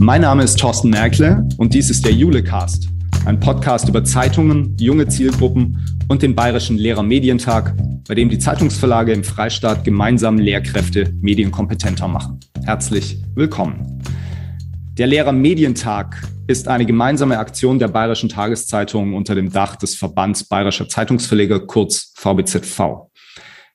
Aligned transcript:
Mein 0.00 0.20
Name 0.20 0.44
ist 0.44 0.60
Thorsten 0.60 0.90
Merkle 0.90 1.44
und 1.56 1.74
dies 1.74 1.90
ist 1.90 2.04
der 2.04 2.12
Julecast, 2.12 2.88
ein 3.26 3.40
Podcast 3.40 3.88
über 3.88 4.04
Zeitungen, 4.04 4.76
junge 4.78 5.08
Zielgruppen 5.08 5.76
und 6.08 6.22
den 6.22 6.36
Bayerischen 6.36 6.78
Lehrermedientag, 6.78 7.74
bei 8.06 8.14
dem 8.14 8.28
die 8.28 8.38
Zeitungsverlage 8.38 9.12
im 9.12 9.24
Freistaat 9.24 9.82
gemeinsam 9.82 10.38
Lehrkräfte 10.38 11.12
medienkompetenter 11.20 12.06
machen. 12.06 12.38
Herzlich 12.64 13.20
willkommen. 13.34 14.00
Der 14.92 15.08
Lehrermedientag 15.08 16.22
ist 16.46 16.68
eine 16.68 16.86
gemeinsame 16.86 17.36
Aktion 17.36 17.80
der 17.80 17.88
Bayerischen 17.88 18.28
Tageszeitungen 18.28 19.14
unter 19.14 19.34
dem 19.34 19.50
Dach 19.50 19.74
des 19.74 19.96
Verbands 19.96 20.44
Bayerischer 20.44 20.88
Zeitungsverleger, 20.88 21.66
kurz 21.66 22.12
VBZV. 22.16 23.08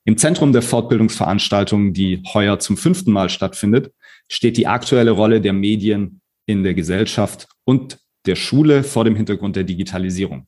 Im 0.05 0.17
Zentrum 0.17 0.53
der 0.53 0.61
Fortbildungsveranstaltung, 0.61 1.93
die 1.93 2.23
heuer 2.33 2.59
zum 2.59 2.77
fünften 2.77 3.11
Mal 3.11 3.29
stattfindet, 3.29 3.91
steht 4.29 4.57
die 4.57 4.67
aktuelle 4.67 5.11
Rolle 5.11 5.41
der 5.41 5.53
Medien 5.53 6.21
in 6.45 6.63
der 6.63 6.73
Gesellschaft 6.73 7.47
und 7.63 7.99
der 8.25 8.35
Schule 8.35 8.83
vor 8.83 9.03
dem 9.03 9.15
Hintergrund 9.15 9.55
der 9.55 9.63
Digitalisierung. 9.63 10.47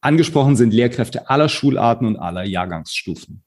Angesprochen 0.00 0.56
sind 0.56 0.74
Lehrkräfte 0.74 1.30
aller 1.30 1.48
Schularten 1.48 2.06
und 2.06 2.16
aller 2.16 2.44
Jahrgangsstufen. 2.44 3.42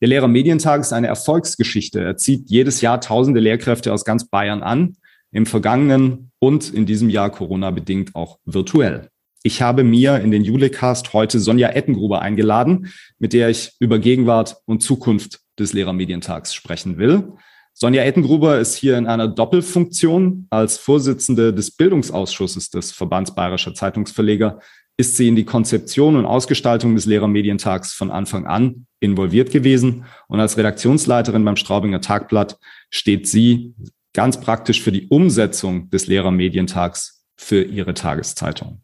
Der 0.00 0.08
Lehrermedientag 0.08 0.80
ist 0.80 0.92
eine 0.92 1.06
Erfolgsgeschichte. 1.06 2.00
Er 2.00 2.16
zieht 2.16 2.50
jedes 2.50 2.80
Jahr 2.80 3.00
tausende 3.00 3.40
Lehrkräfte 3.40 3.92
aus 3.92 4.04
ganz 4.04 4.28
Bayern 4.28 4.62
an, 4.62 4.96
im 5.32 5.46
vergangenen 5.46 6.32
und 6.38 6.72
in 6.72 6.86
diesem 6.86 7.08
Jahr 7.08 7.30
Corona 7.30 7.70
bedingt 7.70 8.14
auch 8.14 8.38
virtuell. 8.44 9.10
Ich 9.42 9.62
habe 9.62 9.84
mir 9.84 10.20
in 10.20 10.30
den 10.30 10.44
Julecast 10.44 11.14
heute 11.14 11.38
Sonja 11.38 11.70
Ettengruber 11.70 12.20
eingeladen, 12.20 12.92
mit 13.18 13.32
der 13.32 13.48
ich 13.48 13.72
über 13.78 13.98
Gegenwart 13.98 14.56
und 14.66 14.82
Zukunft 14.82 15.40
des 15.58 15.72
Lehrermedientags 15.72 16.52
sprechen 16.54 16.98
will. 16.98 17.32
Sonja 17.72 18.02
Ettengruber 18.02 18.58
ist 18.58 18.74
hier 18.74 18.98
in 18.98 19.06
einer 19.06 19.28
Doppelfunktion. 19.28 20.46
Als 20.50 20.78
Vorsitzende 20.78 21.54
des 21.54 21.70
Bildungsausschusses 21.70 22.70
des 22.70 22.92
Verbands 22.92 23.34
Bayerischer 23.34 23.74
Zeitungsverleger 23.74 24.60
ist 24.96 25.16
sie 25.16 25.28
in 25.28 25.36
die 25.36 25.46
Konzeption 25.46 26.16
und 26.16 26.26
Ausgestaltung 26.26 26.94
des 26.94 27.06
Lehrermedientags 27.06 27.94
von 27.94 28.10
Anfang 28.10 28.46
an 28.46 28.86
involviert 29.00 29.50
gewesen. 29.50 30.04
Und 30.28 30.40
als 30.40 30.58
Redaktionsleiterin 30.58 31.44
beim 31.44 31.56
Straubinger 31.56 32.02
Tagblatt 32.02 32.58
steht 32.90 33.26
sie 33.26 33.74
ganz 34.12 34.38
praktisch 34.40 34.82
für 34.82 34.92
die 34.92 35.08
Umsetzung 35.08 35.88
des 35.88 36.06
Lehrermedientags 36.06 37.24
für 37.36 37.62
ihre 37.62 37.94
Tageszeitung. 37.94 38.82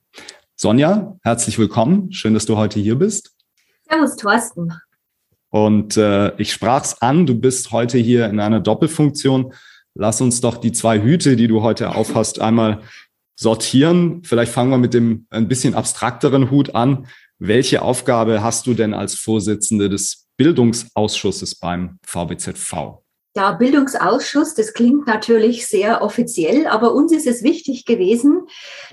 Sonja, 0.54 1.18
herzlich 1.22 1.58
willkommen. 1.58 2.10
Schön, 2.12 2.32
dass 2.32 2.46
du 2.46 2.56
heute 2.56 2.80
hier 2.80 2.94
bist. 2.94 3.36
Servus, 3.88 4.16
Thorsten. 4.16 4.72
Und 5.50 5.96
äh, 5.96 6.36
ich 6.36 6.52
sprach's 6.52 7.00
an, 7.00 7.26
du 7.26 7.38
bist 7.38 7.72
heute 7.72 7.98
hier 7.98 8.26
in 8.26 8.40
einer 8.40 8.60
Doppelfunktion. 8.60 9.52
Lass 9.94 10.20
uns 10.20 10.40
doch 10.40 10.58
die 10.58 10.72
zwei 10.72 11.00
Hüte, 11.00 11.36
die 11.36 11.48
du 11.48 11.62
heute 11.62 11.94
aufhast, 11.94 12.40
einmal 12.40 12.82
sortieren. 13.38 14.22
Vielleicht 14.24 14.52
fangen 14.52 14.70
wir 14.70 14.78
mit 14.78 14.94
dem 14.94 15.26
ein 15.30 15.48
bisschen 15.48 15.74
abstrakteren 15.74 16.50
Hut 16.50 16.74
an. 16.74 17.06
Welche 17.38 17.82
Aufgabe 17.82 18.42
hast 18.42 18.66
du 18.66 18.74
denn 18.74 18.94
als 18.94 19.14
Vorsitzende 19.14 19.88
des 19.88 20.26
Bildungsausschusses 20.36 21.54
beim 21.54 21.98
VBZV? 22.04 23.05
Ja, 23.36 23.52
Bildungsausschuss, 23.52 24.54
das 24.54 24.72
klingt 24.72 25.06
natürlich 25.06 25.66
sehr 25.66 26.00
offiziell, 26.00 26.66
aber 26.66 26.94
uns 26.94 27.12
ist 27.12 27.26
es 27.26 27.42
wichtig 27.42 27.84
gewesen, 27.84 28.46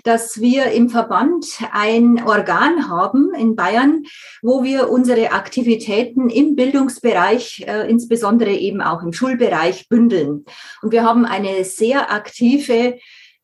dass 0.04 0.42
wir 0.42 0.66
im 0.72 0.90
Verband 0.90 1.46
ein 1.72 2.22
Organ 2.26 2.90
haben 2.90 3.34
in 3.36 3.56
Bayern, 3.56 4.04
wo 4.42 4.62
wir 4.62 4.90
unsere 4.90 5.32
Aktivitäten 5.32 6.30
im 6.30 6.58
Bildungsbereich, 6.58 7.64
äh, 7.68 7.90
insbesondere 7.90 8.52
eben 8.52 8.82
auch 8.82 9.02
im 9.02 9.14
Schulbereich, 9.14 9.88
bündeln. 9.88 10.44
Und 10.82 10.92
wir 10.92 11.06
haben 11.06 11.24
eine 11.24 11.64
sehr 11.64 12.12
aktive 12.12 12.98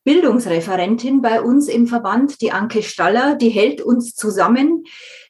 Bildungsreferentin 0.03 1.21
bei 1.21 1.41
uns 1.41 1.69
im 1.69 1.87
Verband, 1.87 2.41
die 2.41 2.51
Anke 2.51 2.83
Staller, 2.83 3.35
die 3.35 3.49
hält 3.49 3.79
uns 3.79 4.15
zusammen. 4.15 4.83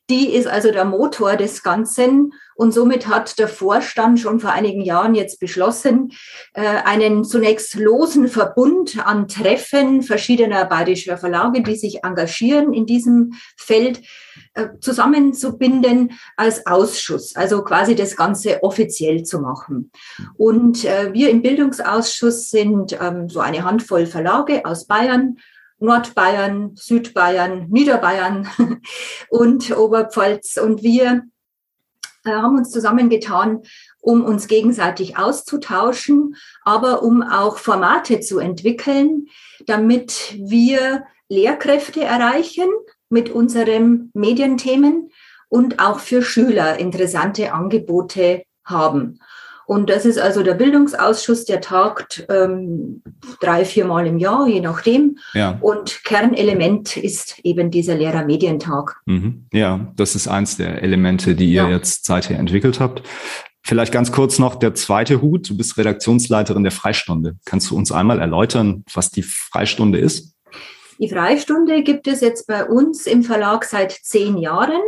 Die 0.10 0.34
ist 0.34 0.48
also 0.48 0.72
der 0.72 0.86
Motor 0.86 1.36
des 1.36 1.62
Ganzen 1.62 2.34
und 2.56 2.74
somit 2.74 3.08
hat 3.08 3.38
der 3.38 3.48
Vorstand 3.48 4.20
schon 4.20 4.40
vor 4.40 4.52
einigen 4.52 4.82
Jahren 4.82 5.14
jetzt 5.14 5.40
beschlossen, 5.40 6.12
äh, 6.54 6.62
einen 6.62 7.24
zunächst 7.24 7.76
losen 7.76 8.28
Verbund 8.28 9.06
an 9.06 9.28
Treffen 9.28 10.02
verschiedener 10.02 10.66
bayerischer 10.66 11.18
Verlage, 11.18 11.62
die 11.62 11.76
sich 11.76 12.04
engagieren 12.04 12.74
in 12.74 12.88
diesem 12.88 13.34
Feld, 13.56 14.02
äh, 14.56 14.70
zusammenzubinden 14.82 16.14
als 16.36 16.66
Ausschuss, 16.66 17.36
also 17.36 17.64
quasi 17.64 17.96
das 17.96 18.16
Ganze 18.16 18.64
offiziell 18.64 19.24
zu 19.24 19.40
machen. 19.40 19.92
Und 20.38 20.86
äh, 20.86 21.14
wir 21.14 21.30
im 21.30 21.44
Bildungsausschuss 21.44 22.50
sind 22.50 22.98
ähm, 23.00 23.30
so 23.30 23.42
eine 23.42 23.64
Handvoll 23.64 24.08
Verlage 24.08 24.66
aus 24.66 24.88
Bayern, 24.88 25.38
Nordbayern, 25.80 26.76
Südbayern, 26.76 27.68
Niederbayern 27.70 28.48
und 29.30 29.76
Oberpfalz. 29.76 30.58
Und 30.58 30.84
wir 30.84 31.24
äh, 32.26 32.32
haben 32.32 32.58
uns 32.58 32.72
zusammengetan, 32.72 33.64
um 34.02 34.24
uns 34.24 34.48
gegenseitig 34.48 35.18
auszutauschen, 35.18 36.36
aber 36.64 37.04
um 37.04 37.24
auch 37.24 37.58
Formate 37.58 38.20
zu 38.20 38.40
entwickeln, 38.40 39.28
damit 39.66 40.36
wir 40.38 41.06
Lehrkräfte 41.30 42.02
erreichen 42.02 42.70
mit 43.10 43.30
unseren 43.30 44.12
Medienthemen 44.14 45.12
und 45.48 45.80
auch 45.80 46.00
für 46.00 46.22
Schüler 46.22 46.78
interessante 46.78 47.54
Angebote 47.54 48.44
haben. 48.64 49.20
Und 49.70 49.92
das 49.92 50.04
ist 50.04 50.18
also 50.18 50.42
der 50.42 50.56
Bildungsausschuss, 50.56 51.46
der 51.46 51.62
tagt 51.62 52.26
ähm, 52.28 53.04
drei, 53.40 53.64
viermal 53.64 54.08
im 54.08 54.18
Jahr, 54.18 54.48
je 54.48 54.62
nachdem. 54.62 55.20
Ja. 55.36 55.60
Und 55.62 56.04
Kernelement 56.06 56.98
ist 56.98 57.38
eben 57.44 57.70
dieser 57.70 57.94
Lehrermedientag. 57.94 58.96
Mhm. 59.06 59.46
Ja, 59.54 59.94
das 59.96 60.16
ist 60.16 60.28
eins 60.28 60.58
der 60.58 60.82
Elemente, 60.82 61.36
die 61.36 61.52
ihr 61.52 61.66
ja. 61.66 61.70
jetzt 61.70 62.06
seither 62.06 62.40
entwickelt 62.40 62.80
habt. 62.80 63.04
Vielleicht 63.62 63.92
ganz 63.92 64.12
kurz 64.12 64.40
noch 64.40 64.56
der 64.56 64.74
zweite 64.74 65.22
Hut. 65.22 65.48
Du 65.48 65.56
bist 65.56 65.78
Redaktionsleiterin 65.78 66.64
der 66.64 66.72
Freistunde. 66.72 67.36
Kannst 67.46 67.70
du 67.70 67.78
uns 67.78 67.92
einmal 67.92 68.18
erläutern, 68.18 68.84
was 68.92 69.12
die 69.12 69.22
Freistunde 69.22 70.00
ist? 70.00 70.34
Die 70.98 71.10
Freistunde 71.10 71.84
gibt 71.84 72.08
es 72.08 72.22
jetzt 72.22 72.48
bei 72.48 72.66
uns 72.66 73.06
im 73.06 73.22
Verlag 73.22 73.66
seit 73.66 73.92
zehn 73.92 74.40
Jahren, 74.40 74.82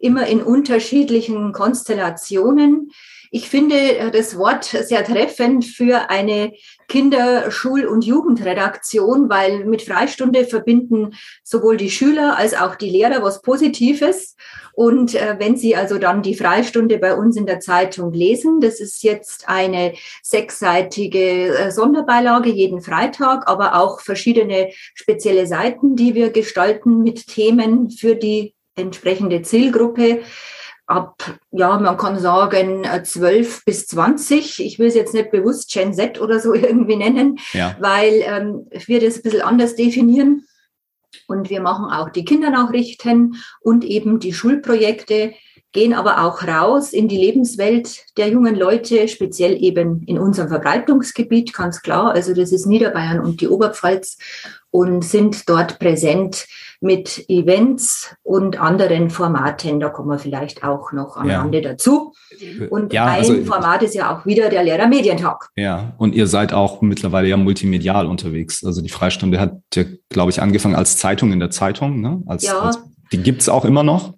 immer 0.00 0.26
in 0.26 0.42
unterschiedlichen 0.42 1.52
Konstellationen. 1.52 2.90
Ich 3.30 3.48
finde 3.48 3.76
äh, 3.76 4.10
das 4.10 4.36
Wort 4.38 4.64
sehr 4.64 5.04
treffend 5.04 5.64
für 5.64 6.10
eine 6.10 6.52
Kinder-, 6.88 7.50
Schul- 7.50 7.86
und 7.86 8.04
Jugendredaktion, 8.04 9.28
weil 9.28 9.64
mit 9.64 9.82
Freistunde 9.82 10.44
verbinden 10.44 11.14
sowohl 11.42 11.76
die 11.76 11.90
Schüler 11.90 12.36
als 12.38 12.54
auch 12.54 12.76
die 12.76 12.90
Lehrer 12.90 13.22
was 13.22 13.42
Positives. 13.42 14.36
Und 14.72 15.14
äh, 15.14 15.36
wenn 15.38 15.56
Sie 15.56 15.74
also 15.74 15.98
dann 15.98 16.22
die 16.22 16.36
Freistunde 16.36 16.98
bei 16.98 17.14
uns 17.14 17.36
in 17.36 17.46
der 17.46 17.60
Zeitung 17.60 18.12
lesen, 18.12 18.60
das 18.60 18.80
ist 18.80 19.02
jetzt 19.02 19.48
eine 19.48 19.94
sechsseitige 20.22 21.48
äh, 21.58 21.70
Sonderbeilage 21.70 22.50
jeden 22.50 22.80
Freitag, 22.80 23.48
aber 23.48 23.74
auch 23.74 24.00
verschiedene 24.00 24.70
spezielle 24.94 25.46
Seiten, 25.46 25.96
die 25.96 26.14
wir 26.14 26.30
gestalten 26.30 27.02
mit 27.02 27.26
Themen 27.26 27.90
für 27.90 28.14
die 28.14 28.54
entsprechende 28.76 29.42
Zielgruppe 29.42 30.20
ab, 30.88 31.38
ja, 31.50 31.78
man 31.78 31.96
kann 31.96 32.18
sagen, 32.18 32.84
12 32.84 33.58
äh, 33.58 33.60
bis 33.66 33.86
20. 33.86 34.60
Ich 34.60 34.78
will 34.78 34.88
es 34.88 34.94
jetzt 34.94 35.14
nicht 35.14 35.30
bewusst 35.30 35.70
Gen 35.70 35.92
Z 35.92 36.20
oder 36.20 36.40
so 36.40 36.54
irgendwie 36.54 36.96
nennen, 36.96 37.38
ja. 37.52 37.76
weil 37.78 38.22
ähm, 38.24 38.66
wir 38.86 39.00
das 39.00 39.16
ein 39.16 39.22
bisschen 39.22 39.42
anders 39.42 39.76
definieren. 39.76 40.44
Und 41.26 41.50
wir 41.50 41.60
machen 41.60 41.90
auch 41.90 42.10
die 42.10 42.24
Kindernachrichten 42.24 43.36
und 43.60 43.84
eben 43.84 44.18
die 44.18 44.32
Schulprojekte, 44.32 45.34
gehen 45.72 45.92
aber 45.92 46.24
auch 46.24 46.46
raus 46.46 46.92
in 46.92 47.08
die 47.08 47.18
Lebenswelt 47.18 48.04
der 48.16 48.28
jungen 48.28 48.56
Leute, 48.56 49.06
speziell 49.06 49.62
eben 49.62 50.02
in 50.06 50.18
unserem 50.18 50.48
Verbreitungsgebiet, 50.48 51.52
ganz 51.52 51.82
klar. 51.82 52.12
Also 52.12 52.32
das 52.34 52.52
ist 52.52 52.66
Niederbayern 52.66 53.20
und 53.20 53.40
die 53.40 53.48
Oberpfalz 53.48 54.16
und 54.70 55.04
sind 55.04 55.48
dort 55.48 55.78
präsent 55.78 56.46
mit 56.80 57.28
Events 57.28 58.14
und 58.22 58.60
anderen 58.60 59.10
Formaten. 59.10 59.80
Da 59.80 59.88
kommen 59.88 60.08
wir 60.08 60.18
vielleicht 60.18 60.62
auch 60.64 60.92
noch 60.92 61.16
am 61.16 61.28
ja. 61.28 61.40
Rande 61.40 61.60
dazu. 61.60 62.12
Und 62.70 62.92
ja, 62.92 63.06
ein 63.06 63.18
also, 63.18 63.44
Format 63.44 63.82
ist 63.82 63.94
ja 63.94 64.14
auch 64.14 64.26
wieder 64.26 64.48
der 64.48 64.62
Lehrermedientag. 64.62 65.48
Ja, 65.56 65.94
und 65.98 66.14
ihr 66.14 66.26
seid 66.26 66.52
auch 66.52 66.80
mittlerweile 66.80 67.28
ja 67.28 67.36
multimedial 67.36 68.06
unterwegs. 68.06 68.64
Also 68.64 68.80
die 68.80 68.90
Freistunde 68.90 69.40
hat 69.40 69.58
ja, 69.74 69.84
glaube 70.08 70.30
ich, 70.30 70.40
angefangen 70.40 70.76
als 70.76 70.96
Zeitung 70.96 71.32
in 71.32 71.40
der 71.40 71.50
Zeitung. 71.50 72.00
Ne? 72.00 72.22
Als, 72.26 72.44
ja. 72.44 72.58
Als, 72.58 72.78
die 73.12 73.18
gibt's 73.18 73.48
auch 73.48 73.64
immer 73.64 73.82
noch 73.82 74.17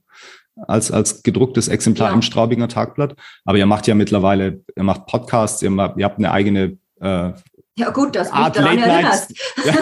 als, 0.66 0.90
als 0.90 1.22
gedrucktes 1.22 1.68
Exemplar 1.68 2.08
ja. 2.08 2.14
im 2.14 2.22
Straubinger 2.22 2.68
Tagblatt. 2.68 3.14
Aber 3.44 3.58
ihr 3.58 3.66
macht 3.66 3.86
ja 3.86 3.94
mittlerweile, 3.94 4.62
ihr 4.76 4.82
macht 4.82 5.06
Podcasts, 5.06 5.62
ihr, 5.62 5.70
macht, 5.70 5.96
ihr 5.96 6.04
habt 6.04 6.18
eine 6.18 6.32
eigene 6.32 6.78
äh, 7.00 7.32
Ja, 7.76 7.90
gut, 7.92 8.14
dass 8.16 8.30
du 8.30 8.36
mich 8.36 8.48
daran 8.48 8.78
erinnerst. 8.78 9.32
Ja, 9.64 9.72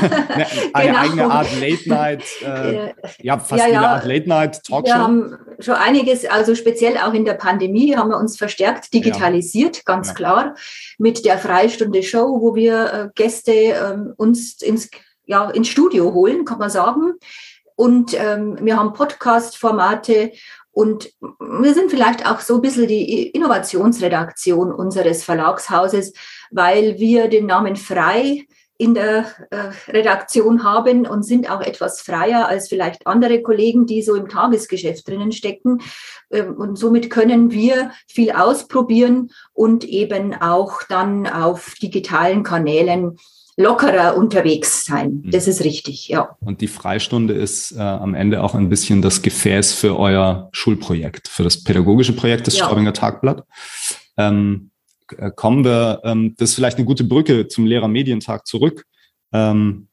eine 0.72 0.88
genau. 0.88 1.00
eigene 1.00 1.30
Art 1.30 1.60
Late 1.60 1.88
Night, 1.88 2.25
äh, 2.44 2.94
ja, 3.20 3.38
fast 3.38 3.62
ja, 3.62 3.69
ja. 3.69 3.78
eine 3.78 3.88
Art 3.88 4.04
Late 4.04 4.28
Night 4.28 4.64
Talkshow. 4.64 4.86
Wir 4.86 4.98
haben 4.98 5.36
schon 5.60 5.75
einiges, 5.75 6.25
also 6.26 6.54
speziell 6.54 6.98
auch 6.98 7.14
in 7.14 7.24
der 7.24 7.34
Pandemie 7.34 7.96
haben 7.96 8.10
wir 8.10 8.19
uns 8.19 8.36
verstärkt 8.36 8.92
digitalisiert, 8.92 9.84
ganz 9.84 10.14
klar, 10.14 10.54
mit 10.98 11.24
der 11.24 11.38
Freistunde 11.38 12.02
Show, 12.02 12.40
wo 12.40 12.54
wir 12.54 12.92
äh, 12.92 13.08
Gäste 13.14 13.52
ähm, 13.52 14.14
uns 14.16 14.60
ins, 14.62 14.90
ja, 15.26 15.50
ins 15.50 15.69
Studio 15.69 16.12
holen, 16.12 16.44
kann 16.44 16.58
man 16.58 16.70
sagen. 16.70 17.14
Und 17.78 18.12
ähm, 18.20 18.58
wir 18.60 18.76
haben 18.76 18.92
Podcast-Formate 18.92 20.32
und 20.78 21.10
wir 21.40 21.75
sind 21.75 21.90
vielleicht 21.90 22.25
auch 22.25 22.38
so 22.38 22.54
ein 22.54 22.60
bisschen 22.60 22.86
die 22.86 23.30
Innovationsredaktion 23.30 24.70
unseres 24.70 25.25
Verlagshauses, 25.25 26.12
weil 26.52 27.00
wir 27.00 27.26
den 27.26 27.46
Namen 27.46 27.75
Frei 27.75 28.46
in 28.76 28.94
der 28.94 29.25
äh, 29.50 29.72
Redaktion 29.90 30.62
haben 30.62 31.04
und 31.04 31.25
sind 31.25 31.50
auch 31.50 31.62
etwas 31.62 32.00
freier 32.00 32.46
als 32.46 32.69
vielleicht 32.69 33.08
andere 33.08 33.42
Kollegen, 33.42 33.86
die 33.86 34.02
so 34.02 34.14
im 34.14 34.28
Tagesgeschäft 34.28 35.08
drinnen 35.08 35.32
stecken. 35.32 35.80
Ähm, 36.30 36.54
und 36.54 36.78
somit 36.78 37.10
können 37.10 37.50
wir 37.50 37.90
viel 38.06 38.31
ausprobieren 38.31 39.32
und 39.52 39.82
eben 39.82 40.32
auch 40.40 40.84
dann 40.88 41.26
auf 41.26 41.74
digitalen 41.82 42.44
Kanälen 42.44 43.19
lockerer 43.58 44.16
unterwegs 44.16 44.84
sein. 44.84 45.22
Mhm. 45.25 45.31
Das 45.32 45.49
ist 45.49 45.64
richtig, 45.64 46.08
ja. 46.08 46.37
Und 46.40 46.60
die 46.60 46.69
Freistunde 46.69 47.34
ist 47.34 47.72
äh, 47.72 47.81
am 47.81 48.14
Ende 48.14 48.43
auch 48.43 48.55
ein 48.55 48.69
bisschen 48.69 49.02
das 49.02 49.20
Gefäß 49.20 49.75
für 49.75 49.99
euer 49.99 50.49
Schulprojekt, 50.52 51.28
für 51.28 51.43
das 51.43 51.62
pädagogische 51.64 52.14
Projekt 52.14 52.46
des 52.46 52.56
ja. 52.56 52.64
Straubinger 52.64 52.93
Tagblatt. 52.93 53.44
Ähm, 54.16 54.70
äh, 55.16 55.32
kommen 55.34 55.64
wir, 55.64 56.00
ähm, 56.05 56.34
das 56.38 56.50
ist 56.50 56.55
vielleicht 56.55 56.76
eine 56.78 56.87
gute 56.87 57.05
Brücke 57.05 57.49
zum 57.49 57.66
Lehrermedientag 57.66 58.46
zurück. 58.46 58.84
Ähm, 59.32 59.88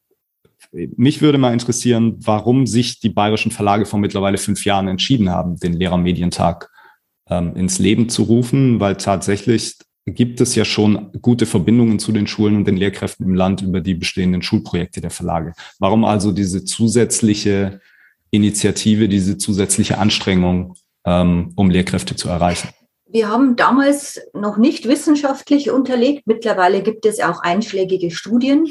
mich 0.72 1.20
würde 1.20 1.38
mal 1.38 1.52
interessieren, 1.52 2.16
warum 2.20 2.66
sich 2.66 3.00
die 3.00 3.08
bayerischen 3.08 3.50
Verlage 3.50 3.84
vor 3.84 3.98
mittlerweile 3.98 4.38
fünf 4.38 4.64
Jahren 4.64 4.88
entschieden 4.88 5.30
haben, 5.30 5.58
den 5.58 5.72
Lehrermedientag 5.72 6.70
ähm, 7.28 7.56
ins 7.56 7.80
Leben 7.80 8.08
zu 8.08 8.24
rufen, 8.24 8.78
weil 8.78 8.96
tatsächlich 8.96 9.76
gibt 10.06 10.40
es 10.40 10.54
ja 10.54 10.64
schon 10.64 11.10
gute 11.20 11.46
Verbindungen 11.46 11.98
zu 11.98 12.12
den 12.12 12.26
Schulen 12.26 12.56
und 12.56 12.66
den 12.66 12.76
Lehrkräften 12.76 13.26
im 13.26 13.34
Land 13.34 13.62
über 13.62 13.80
die 13.80 13.94
bestehenden 13.94 14.42
Schulprojekte 14.42 15.00
der 15.00 15.10
Verlage. 15.10 15.52
Warum 15.78 16.04
also 16.04 16.32
diese 16.32 16.64
zusätzliche 16.64 17.80
Initiative, 18.30 19.08
diese 19.08 19.36
zusätzliche 19.36 19.98
Anstrengung, 19.98 20.74
ähm, 21.04 21.52
um 21.56 21.70
Lehrkräfte 21.70 22.14
zu 22.14 22.28
erreichen? 22.28 22.68
Wir 23.08 23.28
haben 23.28 23.56
damals 23.56 24.20
noch 24.32 24.56
nicht 24.56 24.86
wissenschaftlich 24.86 25.70
unterlegt. 25.70 26.26
Mittlerweile 26.26 26.82
gibt 26.82 27.06
es 27.06 27.20
auch 27.20 27.40
einschlägige 27.40 28.10
Studien 28.10 28.66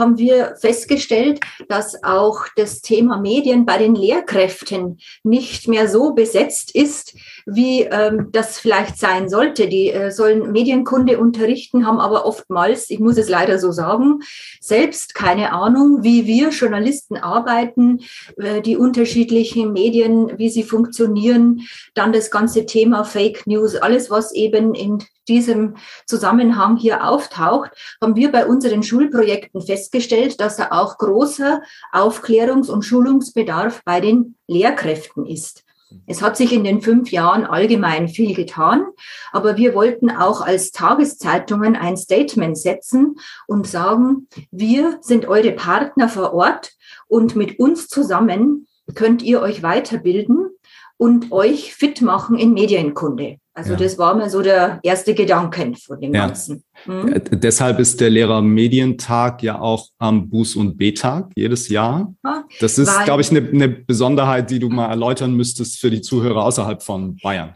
haben 0.00 0.18
wir 0.18 0.56
festgestellt, 0.60 1.40
dass 1.68 2.02
auch 2.02 2.46
das 2.56 2.80
Thema 2.80 3.18
Medien 3.20 3.66
bei 3.66 3.78
den 3.78 3.94
Lehrkräften 3.94 4.98
nicht 5.22 5.68
mehr 5.68 5.88
so 5.88 6.14
besetzt 6.14 6.74
ist, 6.74 7.14
wie 7.46 7.82
ähm, 7.82 8.28
das 8.32 8.58
vielleicht 8.58 8.98
sein 8.98 9.28
sollte. 9.28 9.68
Die 9.68 9.90
äh, 9.90 10.10
sollen 10.10 10.52
Medienkunde 10.52 11.18
unterrichten, 11.18 11.86
haben 11.86 12.00
aber 12.00 12.26
oftmals, 12.26 12.90
ich 12.90 13.00
muss 13.00 13.18
es 13.18 13.28
leider 13.28 13.58
so 13.58 13.72
sagen, 13.72 14.20
selbst 14.60 15.14
keine 15.14 15.52
Ahnung, 15.52 16.02
wie 16.02 16.26
wir 16.26 16.50
Journalisten 16.50 17.16
arbeiten, 17.16 18.00
äh, 18.36 18.60
die 18.60 18.76
unterschiedlichen 18.76 19.72
Medien, 19.72 20.38
wie 20.38 20.50
sie 20.50 20.62
funktionieren, 20.62 21.62
dann 21.94 22.12
das 22.12 22.30
ganze 22.30 22.66
Thema 22.66 23.04
Fake 23.04 23.46
News, 23.46 23.76
alles, 23.76 24.10
was 24.10 24.32
eben 24.32 24.74
in 24.74 25.04
diesem 25.28 25.76
Zusammenhang 26.06 26.76
hier 26.76 27.06
auftaucht, 27.06 27.70
haben 28.02 28.16
wir 28.16 28.32
bei 28.32 28.46
unseren 28.46 28.82
Schulprojekten 28.82 29.62
festgestellt, 29.62 30.40
dass 30.40 30.56
da 30.56 30.68
auch 30.72 30.98
großer 30.98 31.62
Aufklärungs- 31.92 32.70
und 32.70 32.82
Schulungsbedarf 32.82 33.82
bei 33.84 34.00
den 34.00 34.34
Lehrkräften 34.48 35.26
ist. 35.26 35.64
Es 36.06 36.22
hat 36.22 36.36
sich 36.36 36.52
in 36.52 36.64
den 36.64 36.82
fünf 36.82 37.10
Jahren 37.10 37.44
allgemein 37.44 38.08
viel 38.08 38.34
getan, 38.34 38.84
aber 39.32 39.56
wir 39.56 39.74
wollten 39.74 40.10
auch 40.10 40.40
als 40.40 40.70
Tageszeitungen 40.70 41.76
ein 41.76 41.96
Statement 41.96 42.56
setzen 42.56 43.16
und 43.46 43.66
sagen, 43.66 44.28
wir 44.50 44.98
sind 45.00 45.26
eure 45.26 45.52
Partner 45.52 46.08
vor 46.08 46.32
Ort 46.32 46.72
und 47.08 47.36
mit 47.36 47.58
uns 47.58 47.88
zusammen 47.88 48.66
könnt 48.94 49.22
ihr 49.22 49.40
euch 49.40 49.62
weiterbilden 49.62 50.50
und 50.96 51.32
euch 51.32 51.74
fit 51.74 52.02
machen 52.02 52.38
in 52.38 52.52
Medienkunde. 52.52 53.38
Also 53.60 53.72
ja. 53.72 53.78
das 53.78 53.98
war 53.98 54.14
mir 54.14 54.30
so 54.30 54.40
der 54.40 54.80
erste 54.82 55.12
Gedanke 55.12 55.74
von 55.86 56.00
dem 56.00 56.14
ja. 56.14 56.26
Ganzen. 56.26 56.64
Mhm. 56.86 57.20
Deshalb 57.30 57.78
ist 57.78 58.00
der 58.00 58.08
Lehrermedientag 58.08 59.42
ja 59.42 59.60
auch 59.60 59.88
am 59.98 60.30
Buß- 60.30 60.56
und 60.56 60.78
B-Tag 60.78 61.30
jedes 61.36 61.68
Jahr. 61.68 62.14
Das 62.58 62.78
ist, 62.78 63.04
glaube 63.04 63.20
ich, 63.20 63.30
eine, 63.30 63.46
eine 63.46 63.68
Besonderheit, 63.68 64.50
die 64.50 64.58
du 64.58 64.70
mal 64.70 64.88
erläutern 64.88 65.34
müsstest 65.34 65.78
für 65.78 65.90
die 65.90 66.00
Zuhörer 66.00 66.42
außerhalb 66.42 66.82
von 66.82 67.16
Bayern. 67.22 67.54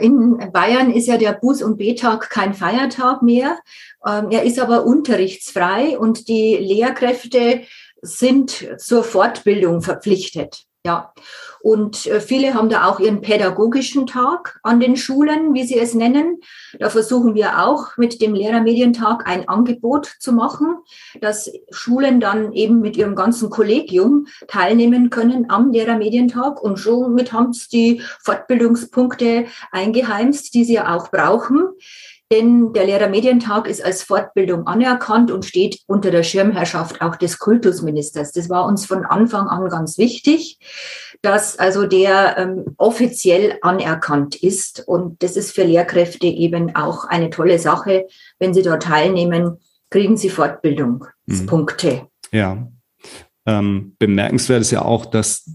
In 0.00 0.38
Bayern 0.52 0.90
ist 0.92 1.06
ja 1.06 1.16
der 1.16 1.40
Buß- 1.40 1.64
und 1.64 1.78
B-Tag 1.78 2.28
kein 2.28 2.52
Feiertag 2.52 3.22
mehr. 3.22 3.58
Ähm, 4.06 4.28
er 4.30 4.42
ist 4.42 4.58
aber 4.58 4.84
unterrichtsfrei 4.84 5.98
und 5.98 6.28
die 6.28 6.56
Lehrkräfte 6.56 7.62
sind 8.02 8.66
zur 8.78 9.02
Fortbildung 9.02 9.80
verpflichtet. 9.80 10.64
Ja. 10.84 11.12
Und 11.60 12.06
äh, 12.06 12.20
viele 12.20 12.54
haben 12.54 12.68
da 12.68 12.86
auch 12.86 13.00
ihren 13.00 13.20
pädagogischen 13.20 14.06
Tag 14.06 14.58
an 14.62 14.80
den 14.80 14.96
Schulen, 14.96 15.54
wie 15.54 15.64
sie 15.64 15.78
es 15.78 15.94
nennen. 15.94 16.40
Da 16.78 16.90
versuchen 16.90 17.34
wir 17.34 17.64
auch 17.66 17.96
mit 17.96 18.20
dem 18.20 18.34
Lehrermedientag 18.34 19.26
ein 19.26 19.48
Angebot 19.48 20.16
zu 20.18 20.32
machen, 20.32 20.76
dass 21.20 21.50
Schulen 21.70 22.20
dann 22.20 22.52
eben 22.52 22.80
mit 22.80 22.96
ihrem 22.96 23.14
ganzen 23.14 23.50
Kollegium 23.50 24.26
teilnehmen 24.46 25.10
können 25.10 25.50
am 25.50 25.72
Lehrermedientag. 25.72 26.62
Und 26.62 26.78
schon 26.78 27.14
mit 27.14 27.32
haben 27.32 27.52
sie 27.52 27.68
die 27.68 28.02
Fortbildungspunkte 28.22 29.46
eingeheimst, 29.72 30.54
die 30.54 30.64
sie 30.64 30.74
ja 30.74 30.94
auch 30.96 31.10
brauchen. 31.10 31.68
Denn 32.30 32.74
der 32.74 32.84
Lehrermedientag 32.84 33.66
ist 33.66 33.82
als 33.82 34.02
Fortbildung 34.02 34.66
anerkannt 34.66 35.30
und 35.30 35.46
steht 35.46 35.80
unter 35.86 36.10
der 36.10 36.22
Schirmherrschaft 36.22 37.00
auch 37.00 37.16
des 37.16 37.38
Kultusministers. 37.38 38.32
Das 38.32 38.50
war 38.50 38.66
uns 38.66 38.84
von 38.84 39.06
Anfang 39.06 39.46
an 39.48 39.70
ganz 39.70 39.96
wichtig, 39.96 40.58
dass 41.22 41.58
also 41.58 41.86
der 41.86 42.36
ähm, 42.36 42.74
offiziell 42.76 43.56
anerkannt 43.62 44.36
ist. 44.36 44.86
Und 44.86 45.22
das 45.22 45.38
ist 45.38 45.54
für 45.54 45.64
Lehrkräfte 45.64 46.26
eben 46.26 46.76
auch 46.76 47.06
eine 47.06 47.30
tolle 47.30 47.58
Sache. 47.58 48.06
Wenn 48.38 48.52
sie 48.52 48.62
dort 48.62 48.82
teilnehmen, 48.82 49.56
kriegen 49.88 50.18
sie 50.18 50.28
Fortbildungspunkte. 50.28 51.92
Mhm. 51.92 52.38
Ja. 52.38 52.68
Ähm, 53.46 53.96
bemerkenswert 53.98 54.60
ist 54.60 54.70
ja 54.72 54.82
auch, 54.82 55.06
dass 55.06 55.50